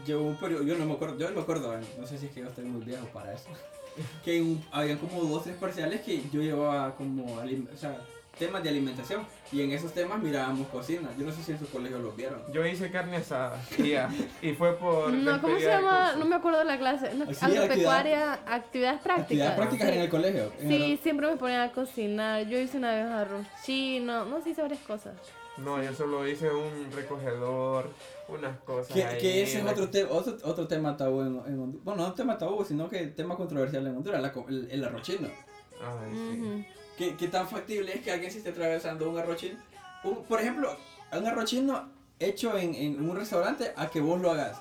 llevó 0.06 0.24
un 0.24 0.36
periodo, 0.36 0.64
yo 0.64 0.76
no 0.76 0.86
me 0.86 0.94
acuerdo, 0.94 1.18
yo 1.18 1.28
no 1.28 1.36
me 1.36 1.42
acuerdo, 1.42 1.72
no 1.98 2.06
sé 2.06 2.18
si 2.18 2.26
es 2.26 2.32
que 2.32 2.40
yo 2.40 2.48
estoy 2.48 2.64
muy 2.64 2.84
viejo 2.84 3.06
para 3.12 3.32
eso, 3.32 3.48
que 4.24 4.56
habían 4.72 4.98
como 4.98 5.22
dos, 5.22 5.44
tres 5.44 5.56
parciales 5.56 6.00
que 6.00 6.22
yo 6.32 6.40
llevaba 6.40 6.94
como, 6.96 7.34
o 7.34 7.76
sea, 7.76 8.00
temas 8.38 8.62
de 8.62 8.68
alimentación, 8.70 9.26
y 9.52 9.62
en 9.62 9.72
esos 9.72 9.92
temas 9.92 10.20
mirábamos 10.22 10.66
cocina, 10.68 11.08
yo 11.18 11.24
no 11.26 11.32
sé 11.32 11.42
si 11.42 11.52
en 11.52 11.58
su 11.58 11.68
colegio 11.70 11.98
los 11.98 12.16
vieron. 12.16 12.40
Yo 12.52 12.66
hice 12.66 12.90
carne 12.90 13.18
asada 13.18 13.60
y 13.78 13.90
ya. 13.90 14.08
Y 14.42 14.52
fue 14.52 14.76
por. 14.76 15.12
No, 15.12 15.40
¿cómo 15.40 15.58
se 15.58 15.66
llama? 15.66 16.14
No 16.16 16.24
me 16.24 16.34
acuerdo 16.36 16.58
de 16.60 16.64
la 16.64 16.78
clase. 16.78 17.14
No, 17.14 17.26
Sí, 17.32 17.44
agropecuaria, 17.44 18.32
actividades 18.46 19.00
prácticas. 19.00 19.22
Actividades 19.22 19.54
prácticas 19.56 19.88
en 19.90 20.00
el 20.00 20.08
colegio. 20.08 20.52
en 20.60 20.68
Sí, 20.68 20.82
el- 20.92 20.98
siempre 20.98 21.26
me 21.28 21.36
ponían 21.36 21.60
a 21.60 21.72
cocinar. 21.72 22.46
Yo 22.46 22.58
hice 22.58 22.78
una 22.78 22.94
vez 22.94 23.06
arroz 23.06 23.46
chino, 23.64 24.24
no 24.24 24.40
sé, 24.42 24.50
hice 24.50 24.62
varias 24.62 24.80
cosas. 24.80 25.14
No, 25.56 25.80
yo 25.80 25.92
solo 25.94 26.26
hice 26.26 26.50
un 26.50 26.90
recogedor, 26.92 27.88
unas 28.28 28.58
cosas. 28.60 28.92
Que, 28.92 29.04
ahí, 29.04 29.20
que 29.20 29.42
ese 29.44 29.60
es 29.60 29.64
otro, 29.66 29.88
te- 29.88 30.02
otro, 30.04 30.36
otro 30.42 30.66
tema 30.66 30.96
tabú 30.96 31.20
en, 31.20 31.28
en 31.46 31.60
Honduras. 31.60 31.84
Bueno, 31.84 32.02
no 32.02 32.08
un 32.08 32.14
tema 32.16 32.36
tabú, 32.36 32.64
sino 32.64 32.88
que 32.88 33.06
tema 33.08 33.36
controversial 33.36 33.86
en 33.86 33.96
Honduras, 33.96 34.20
la 34.20 34.32
el, 34.48 34.68
el 34.70 34.84
arroz 34.84 35.02
chino. 35.02 35.28
Ay, 35.80 36.10
sí. 36.12 36.40
Ujú. 36.40 36.64
¿Qué, 36.96 37.16
qué 37.16 37.28
tan 37.28 37.48
factible 37.48 37.92
es 37.94 38.00
que 38.02 38.12
alguien 38.12 38.30
se 38.30 38.38
esté 38.38 38.50
atravesando 38.50 39.08
un 39.10 39.18
arroz 39.18 39.36
chino? 39.36 39.58
Un- 40.04 40.22
por 40.24 40.40
ejemplo, 40.40 40.76
un 41.12 41.26
arroz 41.26 41.44
chino 41.46 41.88
hecho 42.20 42.56
en, 42.56 42.74
en 42.74 43.08
un 43.08 43.16
restaurante 43.16 43.72
a 43.76 43.88
que 43.88 44.00
vos 44.00 44.20
lo 44.20 44.30
hagas. 44.30 44.60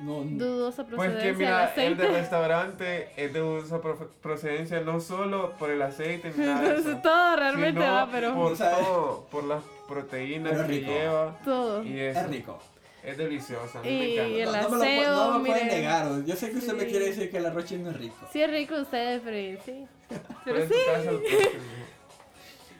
No, 0.00 0.24
no. 0.24 0.38
Dudosa 0.44 0.84
Pues 0.84 0.96
procedencia 0.96 1.20
que 1.20 1.26
del 1.28 1.36
mira, 1.36 1.74
el 1.74 1.96
de 1.98 2.08
restaurante 2.08 3.08
es 3.16 3.32
de 3.34 3.42
uso 3.42 3.82
procedencia 4.22 4.80
no 4.80 4.98
solo 4.98 5.52
por 5.58 5.68
el 5.70 5.82
aceite 5.82 6.32
ni 6.34 6.46
nada 6.46 6.74
eso, 6.78 6.96
todo 7.02 7.36
realmente 7.36 7.80
sino 7.82 7.92
va, 7.92 8.08
pero 8.10 8.34
por 8.34 8.56
¿Sabes? 8.56 8.78
todo, 8.86 9.26
por 9.30 9.44
las 9.44 9.62
proteínas 9.86 10.52
Pero 10.52 10.66
que 10.66 10.72
rico. 10.72 10.90
lleva 10.90 11.38
todo. 11.44 11.84
y 11.84 12.00
eso. 12.00 12.20
es 12.20 12.28
rico. 12.30 12.58
Es 13.04 13.16
delicioso, 13.18 13.78
a 13.78 13.82
mí 13.82 13.88
Y 13.88 13.98
me 13.98 14.14
encanta. 14.14 14.36
el 14.38 14.44
no, 14.44 14.52
no 14.52 14.68
me 14.70 14.76
lo, 14.76 14.82
aseo, 14.82 15.14
no 15.16 15.30
me 15.32 15.38
lo 15.38 15.44
pueden 15.54 15.68
negar. 15.68 16.24
Yo 16.24 16.36
sé 16.36 16.50
que 16.50 16.58
usted 16.58 16.72
me 16.74 16.80
Sí. 16.84 16.86
quiere 16.90 17.04
decir 17.06 17.30
que 17.30 17.36
el 17.36 17.46
arroz 17.46 17.64
chino 17.66 17.90
es 17.90 17.96
rico. 17.98 18.16
Sí 18.32 18.42
es 18.42 18.50
rico 18.50 18.74
ustedes, 18.76 19.20
pero 19.22 19.62
sí. 19.66 19.86
Pero 20.10 20.22
Pero 20.44 20.58
en 20.62 20.68
tu 20.68 20.74
sí. 20.74 20.80
casa 20.86 21.10
lo 21.12 21.18
tener. 21.20 21.60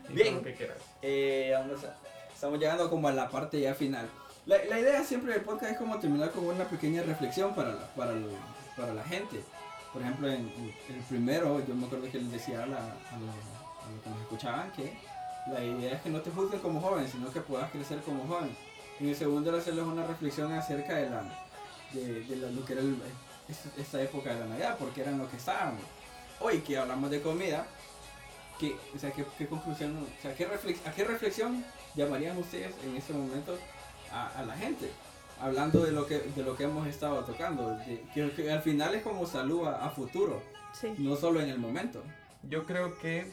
Y 0.09 0.13
Bien. 0.13 0.35
lo 0.37 0.43
que. 0.43 0.71
Eh, 1.03 1.53
vamos 1.57 1.85
a- 1.85 1.97
estamos 2.35 2.59
llegando 2.59 2.91
como 2.91 3.09
a 3.09 3.13
la 3.13 3.29
parte 3.29 3.61
ya 3.61 3.75
final. 3.75 4.09
La, 4.47 4.57
la 4.65 4.81
idea 4.81 5.05
siempre 5.05 5.33
del 5.35 5.43
podcast 5.43 5.73
es 5.73 5.79
como 5.79 5.99
terminar 5.99 6.31
con 6.33 6.45
una 6.47 6.65
pequeña 6.65 7.03
reflexión 7.03 7.55
para 7.55 7.71
la, 7.75 7.87
para 7.95 8.13
el- 8.13 8.37
para 8.77 8.95
la 8.95 9.05
gente. 9.05 9.43
Por 9.93 10.03
ejemplo, 10.03 10.29
en, 10.29 10.41
en 10.89 10.95
el 10.97 11.03
primero, 11.09 11.65
yo 11.67 11.75
me 11.75 11.87
acuerdo 11.87 12.11
que 12.11 12.19
les 12.19 12.31
decía 12.33 12.63
a, 12.63 12.67
la- 12.67 12.77
a 12.79 13.17
los, 13.19 13.35
a 13.85 13.91
los 13.93 14.03
que 14.03 14.11
nos 14.11 14.21
escuchaban 14.23 14.71
que 14.73 14.93
la 15.53 15.63
idea 15.65 15.95
es 15.95 16.03
que 16.03 16.11
no 16.11 16.21
te 16.21 16.31
juzguen 16.31 16.61
como 16.61 16.81
joven, 16.81 17.09
sino 17.09 17.31
que 17.33 17.41
puedas 17.41 17.71
crecer 17.71 17.99
como 18.01 18.25
joven. 18.27 18.55
En 18.99 19.09
el 19.09 19.17
segundo, 19.17 19.51
era 19.51 19.59
hacerles 19.59 19.85
una 19.85 20.07
reflexión 20.07 20.53
acerca 20.53 20.95
de, 20.97 21.11
la, 21.11 21.23
de, 21.93 22.21
de 22.25 22.37
la- 22.37 22.51
lo 22.51 22.65
que 22.65 22.73
era 22.73 22.83
el- 22.83 23.01
esta 23.79 24.01
época 24.01 24.33
de 24.33 24.41
la 24.41 24.47
Navidad, 24.47 24.77
porque 24.79 25.01
eran 25.03 25.19
lo 25.19 25.29
que 25.31 25.37
estábamos. 25.37 25.83
Hoy 26.41 26.59
que 26.61 26.79
hablamos 26.79 27.11
de 27.11 27.21
comida, 27.21 27.67
¿Qué, 28.59 28.77
o 28.95 28.99
sea, 28.99 29.11
¿qué, 29.11 29.25
qué 29.39 29.47
conclusión, 29.47 29.97
o 29.97 30.23
sea, 30.23 30.35
¿qué 30.35 30.47
reflex- 30.47 30.87
¿a 30.87 30.93
qué 30.93 31.05
reflexión 31.05 31.65
llamarían 31.97 32.37
ustedes 32.37 32.75
en 32.85 32.95
este 32.95 33.15
momento 33.15 33.57
a, 34.13 34.29
a 34.39 34.45
la 34.45 34.55
gente? 34.55 34.91
Hablando 35.41 35.83
de 35.83 35.93
lo 35.93 36.07
que, 36.07 36.19
de 36.19 36.43
lo 36.43 36.55
que 36.57 36.65
hemos 36.65 36.87
estado 36.87 37.25
tocando, 37.25 37.71
de- 37.79 38.03
que, 38.13 38.31
que 38.33 38.53
al 38.53 38.61
final 38.61 38.95
es 38.95 39.03
como 39.03 39.27
salud 39.27 39.67
a, 39.67 39.87
a 39.87 39.91
futuro, 39.91 40.43
Sí. 40.79 40.95
no 40.99 41.17
solo 41.17 41.41
en 41.41 41.49
el 41.49 41.59
momento. 41.59 42.03
Yo 42.43 42.65
creo 42.67 42.99
que 42.99 43.33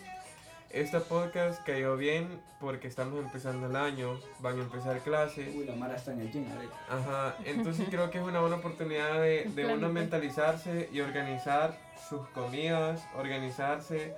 esta 0.69 0.99
podcast 0.99 1.63
cayó 1.65 1.95
bien 1.95 2.41
porque 2.59 2.87
estamos 2.87 3.19
empezando 3.19 3.67
el 3.67 3.75
año, 3.75 4.19
van 4.39 4.59
a 4.59 4.63
empezar 4.63 4.99
clases. 4.99 5.55
Uy, 5.55 5.65
la 5.65 5.75
Mara 5.75 5.95
está 5.95 6.11
en 6.11 6.21
el 6.21 6.31
gym 6.31 6.45
ahorita. 6.51 6.75
Ajá, 6.89 7.35
entonces 7.45 7.87
creo 7.89 8.09
que 8.09 8.17
es 8.17 8.23
una 8.23 8.41
buena 8.41 8.57
oportunidad 8.57 9.21
de, 9.21 9.49
de 9.55 9.65
uno 9.65 9.89
mentalizarse 9.89 10.89
y 10.91 10.99
organizar 11.01 11.77
sus 12.09 12.27
comidas, 12.29 13.05
organizarse, 13.15 14.13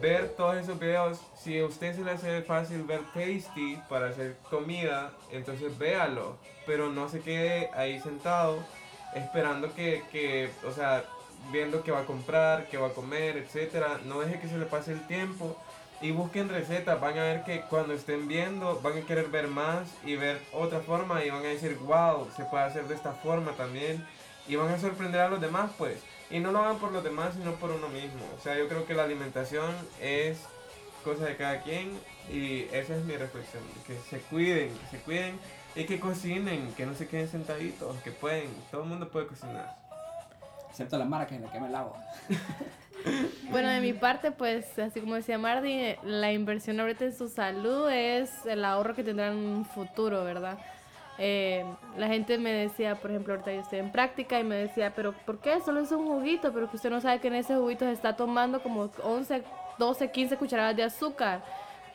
ver 0.00 0.28
todos 0.36 0.56
esos 0.56 0.78
videos. 0.78 1.20
Si 1.36 1.58
a 1.58 1.66
usted 1.66 1.94
se 1.94 2.04
le 2.04 2.12
hace 2.12 2.42
fácil 2.42 2.84
ver 2.84 3.00
Tasty 3.14 3.80
para 3.88 4.08
hacer 4.08 4.36
comida, 4.48 5.12
entonces 5.32 5.76
véalo, 5.76 6.36
pero 6.66 6.90
no 6.90 7.08
se 7.08 7.20
quede 7.20 7.70
ahí 7.74 8.00
sentado 8.00 8.58
esperando 9.14 9.74
que, 9.74 10.04
que, 10.12 10.50
o 10.64 10.72
sea, 10.72 11.04
viendo 11.52 11.82
qué 11.82 11.90
va 11.90 12.00
a 12.00 12.06
comprar, 12.06 12.68
qué 12.68 12.76
va 12.76 12.88
a 12.88 12.92
comer, 12.92 13.36
etcétera. 13.36 14.00
No 14.04 14.20
deje 14.20 14.38
que 14.38 14.48
se 14.48 14.58
le 14.58 14.66
pase 14.66 14.92
el 14.92 15.06
tiempo 15.06 15.56
y 16.00 16.12
busquen 16.12 16.48
recetas. 16.48 17.00
Van 17.00 17.18
a 17.18 17.22
ver 17.22 17.44
que 17.44 17.62
cuando 17.62 17.94
estén 17.94 18.28
viendo, 18.28 18.80
van 18.80 18.98
a 18.98 19.00
querer 19.02 19.28
ver 19.28 19.48
más 19.48 19.88
y 20.04 20.16
ver 20.16 20.40
otra 20.52 20.80
forma 20.80 21.24
y 21.24 21.30
van 21.30 21.40
a 21.40 21.48
decir, 21.48 21.76
wow, 21.78 22.28
se 22.36 22.44
puede 22.44 22.64
hacer 22.64 22.88
de 22.88 22.94
esta 22.94 23.12
forma 23.12 23.52
también. 23.52 24.04
Y 24.48 24.56
van 24.56 24.68
a 24.68 24.78
sorprender 24.78 25.20
a 25.20 25.28
los 25.28 25.40
demás, 25.40 25.70
pues. 25.76 26.00
Y 26.30 26.38
no 26.40 26.52
lo 26.52 26.60
hagan 26.60 26.78
por 26.78 26.92
los 26.92 27.04
demás, 27.04 27.34
sino 27.34 27.52
por 27.54 27.70
uno 27.70 27.88
mismo. 27.88 28.22
O 28.38 28.42
sea, 28.42 28.56
yo 28.56 28.68
creo 28.68 28.86
que 28.86 28.94
la 28.94 29.04
alimentación 29.04 29.74
es 30.00 30.38
cosa 31.04 31.24
de 31.24 31.36
cada 31.36 31.62
quien 31.62 31.98
y 32.30 32.62
esa 32.72 32.96
es 32.96 33.04
mi 33.04 33.16
reflexión. 33.16 33.62
Que 33.86 33.98
se 34.08 34.18
cuiden, 34.18 34.76
que 34.76 34.96
se 34.96 35.02
cuiden 35.02 35.38
y 35.74 35.84
que 35.84 36.00
cocinen, 36.00 36.72
que 36.74 36.86
no 36.86 36.94
se 36.94 37.06
queden 37.06 37.28
sentaditos, 37.28 37.96
que 38.02 38.10
pueden, 38.10 38.50
todo 38.70 38.82
el 38.82 38.88
mundo 38.88 39.08
puede 39.08 39.26
cocinar. 39.26 39.76
Excepto 40.70 40.98
la 40.98 41.04
Mara 41.04 41.26
que 41.26 41.36
es 41.36 41.40
la 41.40 41.50
que 41.50 41.60
me 41.60 41.68
lavo. 41.68 41.96
Bueno, 43.50 43.68
de 43.68 43.80
mi 43.80 43.92
parte, 43.92 44.30
pues, 44.30 44.78
así 44.78 45.00
como 45.00 45.16
decía 45.16 45.38
Mardi, 45.38 45.96
la 46.04 46.32
inversión 46.32 46.78
ahorita 46.78 47.06
en 47.06 47.16
su 47.16 47.28
salud 47.28 47.90
es 47.90 48.46
el 48.46 48.64
ahorro 48.64 48.94
que 48.94 49.02
tendrán 49.02 49.32
en 49.32 49.44
un 49.44 49.64
futuro, 49.64 50.22
¿verdad? 50.24 50.58
Eh, 51.18 51.64
la 51.98 52.06
gente 52.06 52.38
me 52.38 52.50
decía, 52.50 52.94
por 52.94 53.10
ejemplo, 53.10 53.34
ahorita 53.34 53.52
yo 53.52 53.60
estoy 53.60 53.78
en 53.80 53.92
práctica 53.92 54.40
y 54.40 54.44
me 54.44 54.54
decía, 54.54 54.94
pero 54.94 55.12
¿por 55.12 55.38
qué? 55.38 55.60
Solo 55.60 55.80
es 55.80 55.92
un 55.92 56.06
juguito, 56.06 56.52
pero 56.52 56.70
que 56.70 56.76
usted 56.76 56.90
no 56.90 57.00
sabe 57.00 57.20
que 57.20 57.28
en 57.28 57.34
ese 57.34 57.56
juguito 57.56 57.84
se 57.84 57.92
está 57.92 58.16
tomando 58.16 58.62
como 58.62 58.90
11, 59.02 59.42
12, 59.78 60.10
15 60.10 60.36
cucharadas 60.36 60.76
de 60.76 60.84
azúcar. 60.84 61.42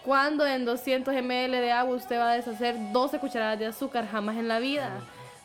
Cuando 0.04 0.46
en 0.46 0.66
200 0.66 1.16
ml 1.16 1.52
de 1.52 1.72
agua 1.72 1.96
usted 1.96 2.20
va 2.20 2.34
a 2.34 2.36
deshacer 2.36 2.76
12 2.92 3.18
cucharadas 3.18 3.58
de 3.58 3.66
azúcar? 3.66 4.06
Jamás 4.06 4.38
en 4.38 4.48
la 4.48 4.60
vida. 4.60 4.92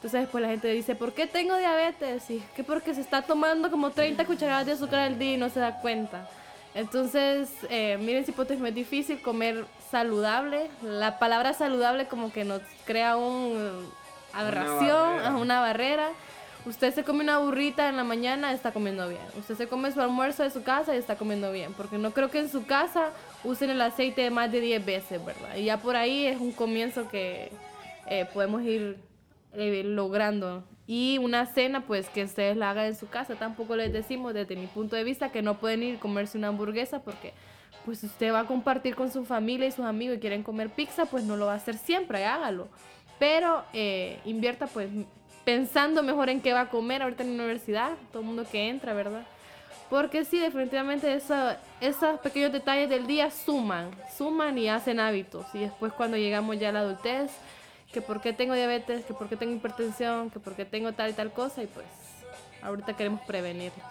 Entonces 0.00 0.22
después 0.22 0.40
la 0.40 0.48
gente 0.48 0.66
dice, 0.68 0.94
¿por 0.94 1.12
qué 1.12 1.26
tengo 1.26 1.54
diabetes? 1.58 2.30
Y 2.30 2.42
que 2.56 2.64
porque 2.64 2.94
se 2.94 3.02
está 3.02 3.20
tomando 3.20 3.70
como 3.70 3.90
30 3.90 4.24
cucharadas 4.24 4.64
de 4.64 4.72
azúcar 4.72 5.00
al 5.00 5.18
día 5.18 5.34
y 5.34 5.36
no 5.36 5.50
se 5.50 5.60
da 5.60 5.78
cuenta. 5.82 6.26
Entonces, 6.74 7.50
eh, 7.68 7.98
miren 8.00 8.24
si 8.24 8.32
es 8.32 8.74
difícil 8.74 9.20
comer 9.20 9.66
saludable. 9.90 10.70
La 10.82 11.18
palabra 11.18 11.52
saludable 11.52 12.06
como 12.06 12.32
que 12.32 12.44
nos 12.44 12.62
crea 12.86 13.18
una 13.18 13.72
aberración, 14.32 15.20
una 15.20 15.36
una 15.36 15.60
barrera. 15.60 16.08
Usted 16.64 16.94
se 16.94 17.04
come 17.04 17.22
una 17.22 17.36
burrita 17.36 17.90
en 17.90 17.98
la 17.98 18.04
mañana, 18.04 18.54
está 18.54 18.72
comiendo 18.72 19.06
bien. 19.06 19.20
Usted 19.38 19.54
se 19.54 19.68
come 19.68 19.92
su 19.92 20.00
almuerzo 20.00 20.44
de 20.44 20.50
su 20.50 20.62
casa 20.62 20.94
y 20.94 20.98
está 20.98 21.16
comiendo 21.16 21.52
bien. 21.52 21.74
Porque 21.74 21.98
no 21.98 22.12
creo 22.12 22.30
que 22.30 22.38
en 22.38 22.50
su 22.50 22.64
casa 22.64 23.10
usen 23.44 23.68
el 23.68 23.82
aceite 23.82 24.30
más 24.30 24.50
de 24.50 24.62
10 24.62 24.82
veces, 24.82 25.22
¿verdad? 25.22 25.56
Y 25.56 25.64
ya 25.64 25.76
por 25.76 25.96
ahí 25.96 26.26
es 26.26 26.40
un 26.40 26.52
comienzo 26.52 27.06
que 27.10 27.52
eh, 28.06 28.26
podemos 28.32 28.62
ir 28.62 29.09
eh, 29.54 29.82
logrando. 29.84 30.64
Y 30.86 31.18
una 31.18 31.46
cena, 31.46 31.82
pues 31.82 32.08
que 32.08 32.24
ustedes 32.24 32.56
la 32.56 32.70
hagan 32.70 32.86
en 32.86 32.96
su 32.96 33.08
casa. 33.08 33.36
Tampoco 33.36 33.76
les 33.76 33.92
decimos, 33.92 34.34
desde 34.34 34.56
mi 34.56 34.66
punto 34.66 34.96
de 34.96 35.04
vista, 35.04 35.30
que 35.30 35.42
no 35.42 35.58
pueden 35.58 35.82
ir 35.82 35.96
a 35.96 36.00
comerse 36.00 36.36
una 36.36 36.48
hamburguesa 36.48 37.00
porque 37.02 37.32
pues 37.84 38.02
usted 38.04 38.32
va 38.32 38.40
a 38.40 38.46
compartir 38.46 38.94
con 38.94 39.10
su 39.10 39.24
familia 39.24 39.66
y 39.66 39.72
sus 39.72 39.84
amigos 39.84 40.16
y 40.16 40.20
quieren 40.20 40.42
comer 40.42 40.68
pizza, 40.70 41.06
pues 41.06 41.24
no 41.24 41.36
lo 41.36 41.46
va 41.46 41.52
a 41.52 41.56
hacer 41.56 41.76
siempre, 41.76 42.24
hágalo. 42.24 42.68
Pero 43.18 43.64
eh, 43.72 44.18
invierta 44.24 44.66
pues 44.66 44.88
pensando 45.44 46.02
mejor 46.02 46.28
en 46.28 46.40
qué 46.40 46.52
va 46.52 46.62
a 46.62 46.68
comer 46.68 47.02
ahorita 47.02 47.22
en 47.22 47.36
la 47.36 47.44
universidad, 47.44 47.92
todo 48.12 48.20
el 48.20 48.26
mundo 48.26 48.44
que 48.50 48.68
entra, 48.68 48.92
¿verdad? 48.92 49.26
Porque 49.88 50.24
sí, 50.24 50.38
definitivamente 50.38 51.12
eso, 51.12 51.34
esos 51.80 52.20
pequeños 52.20 52.52
detalles 52.52 52.88
del 52.88 53.06
día 53.06 53.30
suman, 53.30 53.90
suman 54.16 54.56
y 54.56 54.68
hacen 54.68 55.00
hábitos. 55.00 55.46
Y 55.52 55.60
después 55.60 55.92
cuando 55.92 56.16
llegamos 56.16 56.58
ya 56.60 56.68
a 56.68 56.72
la 56.72 56.80
adultez, 56.80 57.32
que 57.92 58.00
por 58.00 58.20
qué 58.20 58.32
tengo 58.32 58.54
diabetes, 58.54 59.04
que 59.04 59.14
por 59.14 59.28
qué 59.28 59.36
tengo 59.36 59.54
hipertensión, 59.54 60.30
que 60.30 60.38
por 60.38 60.54
qué 60.54 60.64
tengo 60.64 60.92
tal 60.92 61.10
y 61.10 61.12
tal 61.12 61.32
cosa, 61.32 61.62
y 61.62 61.66
pues 61.66 61.86
ahorita 62.62 62.96
queremos 62.96 63.20
prevenirlos. 63.22 63.82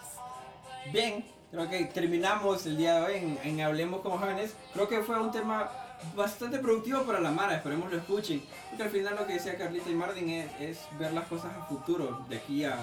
Bien, 0.91 1.25
creo 1.51 1.69
que 1.69 1.85
terminamos 1.85 2.65
el 2.65 2.77
día 2.77 2.95
de 2.95 3.05
hoy 3.05 3.37
en, 3.43 3.61
Hablemos 3.61 4.01
como 4.01 4.17
jóvenes. 4.17 4.55
Creo 4.73 4.87
que 4.87 5.01
fue 5.01 5.19
un 5.19 5.31
tema 5.31 5.69
bastante 6.15 6.59
productivo 6.59 7.03
para 7.03 7.19
la 7.19 7.31
Mara, 7.31 7.55
esperemos 7.55 7.91
lo 7.91 7.97
escuchen. 7.97 8.41
Porque 8.69 8.83
al 8.83 8.89
final 8.89 9.15
lo 9.15 9.27
que 9.27 9.33
decía 9.33 9.57
Carlita 9.57 9.89
y 9.89 9.95
Martin 9.95 10.29
es, 10.29 10.79
ver 10.97 11.11
las 11.13 11.27
cosas 11.27 11.51
a 11.55 11.65
futuro, 11.65 12.25
de 12.29 12.37
aquí 12.37 12.63
a, 12.63 12.77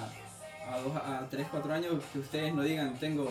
a, 0.68 1.18
a 1.18 1.29
3, 1.31 1.46
4 1.50 1.72
años, 1.72 1.94
que 2.12 2.18
ustedes 2.18 2.52
no 2.52 2.62
digan 2.62 2.94
tengo, 2.98 3.29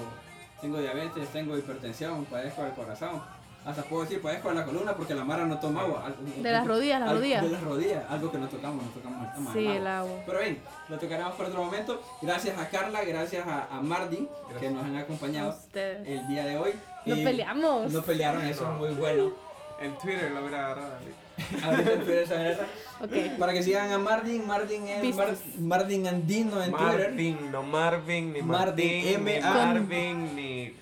tengo 0.60 0.80
diabetes, 0.80 1.30
tengo 1.30 1.56
hipertensión, 1.56 2.26
padezco 2.26 2.63
del 2.63 2.74
corazón 2.74 3.21
hasta 3.65 3.82
puedo 3.84 4.04
decir 4.04 4.21
padezco 4.21 4.49
de 4.49 4.56
la 4.56 4.65
columna 4.65 4.95
porque 4.95 5.15
la 5.15 5.23
Mara 5.23 5.45
no 5.45 5.60
toma 5.60 5.82
agua. 5.82 6.13
De 6.41 6.51
las 6.51 6.67
rodillas, 6.67 6.99
las 6.99 7.12
rodillas. 7.12 7.43
De 7.43 7.49
las 7.49 7.63
rodillas, 7.63 8.04
algo 8.10 8.32
que 8.32 8.38
no 8.38 8.47
tocamos, 8.47 8.86
no 8.86 8.91
tocamos 8.91 9.28
el 9.28 9.34
tema 9.34 9.54
Sí, 9.54 9.65
el 9.65 9.88
agua. 9.88 10.19
Pero 10.25 10.39
bien, 10.39 10.60
lo 10.88 10.99
tocaremos 10.99 11.34
por 11.34 11.45
otro 11.47 11.63
momento. 11.63 12.01
Gracias 12.21 12.58
a 12.60 12.69
Carla, 12.69 13.04
gracias 13.04 13.47
a, 13.47 13.67
a 13.75 13.82
Mardi 13.82 14.28
que 14.60 14.69
nos 14.69 14.84
han 14.84 14.95
acompañado 14.97 15.58
el 15.73 16.28
día 16.28 16.45
de 16.45 16.58
hoy. 16.58 16.73
Nos 17.06 17.19
peleamos. 17.19 17.91
Nos 17.91 18.06
pelearon, 18.06 18.45
eso 18.45 18.71
es 18.71 18.78
muy 18.78 18.89
bueno. 18.91 19.32
En 19.80 19.97
Twitter 19.97 20.32
lo 20.32 20.41
hubiera 20.41 20.65
agarrado. 20.65 20.93
En 21.38 22.06
Twitter 22.06 22.65
okay. 23.01 23.36
Para 23.38 23.51
que 23.51 23.62
sigan 23.62 23.91
a 23.91 23.97
Mardin, 23.97 24.47
Mardin 24.47 24.88
es 24.88 25.60
Mardin 25.60 26.08
Andino 26.08 26.63
en 26.63 26.71
Twitter. 26.71 27.10
Marvin, 27.10 27.51
no 27.51 27.62
Marvin, 27.62 28.32
ni 28.32 28.41
Martin, 28.41 29.08
M 29.08 29.41
Marvin, 29.41 30.36
ni 30.36 30.73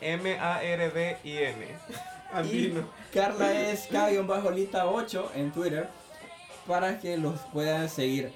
M-A-R-D-I-N. 0.00 1.66
Y 2.52 2.74
Carla 3.12 3.52
es 3.52 3.86
K-Lita8 3.88 5.24
en 5.34 5.52
Twitter 5.52 5.88
para 6.66 6.98
que 6.98 7.16
los 7.16 7.38
puedan 7.52 7.88
seguir. 7.88 8.32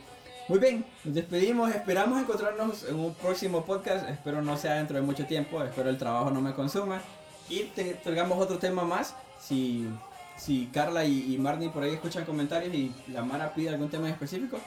Muy 0.49 0.59
bien, 0.59 0.85
nos 1.05 1.15
despedimos, 1.15 1.75
esperamos 1.75 2.21
encontrarnos 2.21 2.85
en 2.85 2.95
un 2.95 3.15
próximo 3.15 3.65
podcast, 3.65 4.09
espero 4.09 4.43
no 4.43 4.57
sea 4.57 4.75
dentro 4.75 4.97
de 4.97 5.03
mucho 5.03 5.27
tiempo, 5.27 5.61
espero 5.63 5.91
el 5.91 5.99
trabajo 5.99 6.31
no 6.31 6.41
me 6.41 6.55
consuma 6.55 7.01
y 7.49 7.65
te, 7.65 7.95
traigamos 7.95 8.39
otro 8.39 8.59
tema 8.59 8.85
más. 8.85 9.15
Si, 9.41 9.89
si 10.37 10.67
Carla 10.73 11.05
y, 11.05 11.35
y 11.35 11.39
Marnie 11.39 11.71
por 11.71 11.83
ahí 11.83 11.95
escuchan 11.95 12.25
comentarios 12.25 12.73
y 12.75 12.95
la 13.09 13.23
Mara 13.23 13.53
pide 13.55 13.71
algún 13.71 13.89
tema 13.89 14.09
específico, 14.09 14.59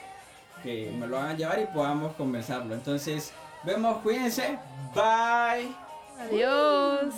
que 0.64 0.92
me 0.98 1.08
lo 1.08 1.18
hagan 1.18 1.38
llevar 1.38 1.60
y 1.62 1.66
podamos 1.68 2.14
conversarlo. 2.16 2.74
Entonces, 2.74 3.32
vemos, 3.64 4.00
cuídense, 4.00 4.60
bye. 4.94 5.74
Adiós. 6.20 7.14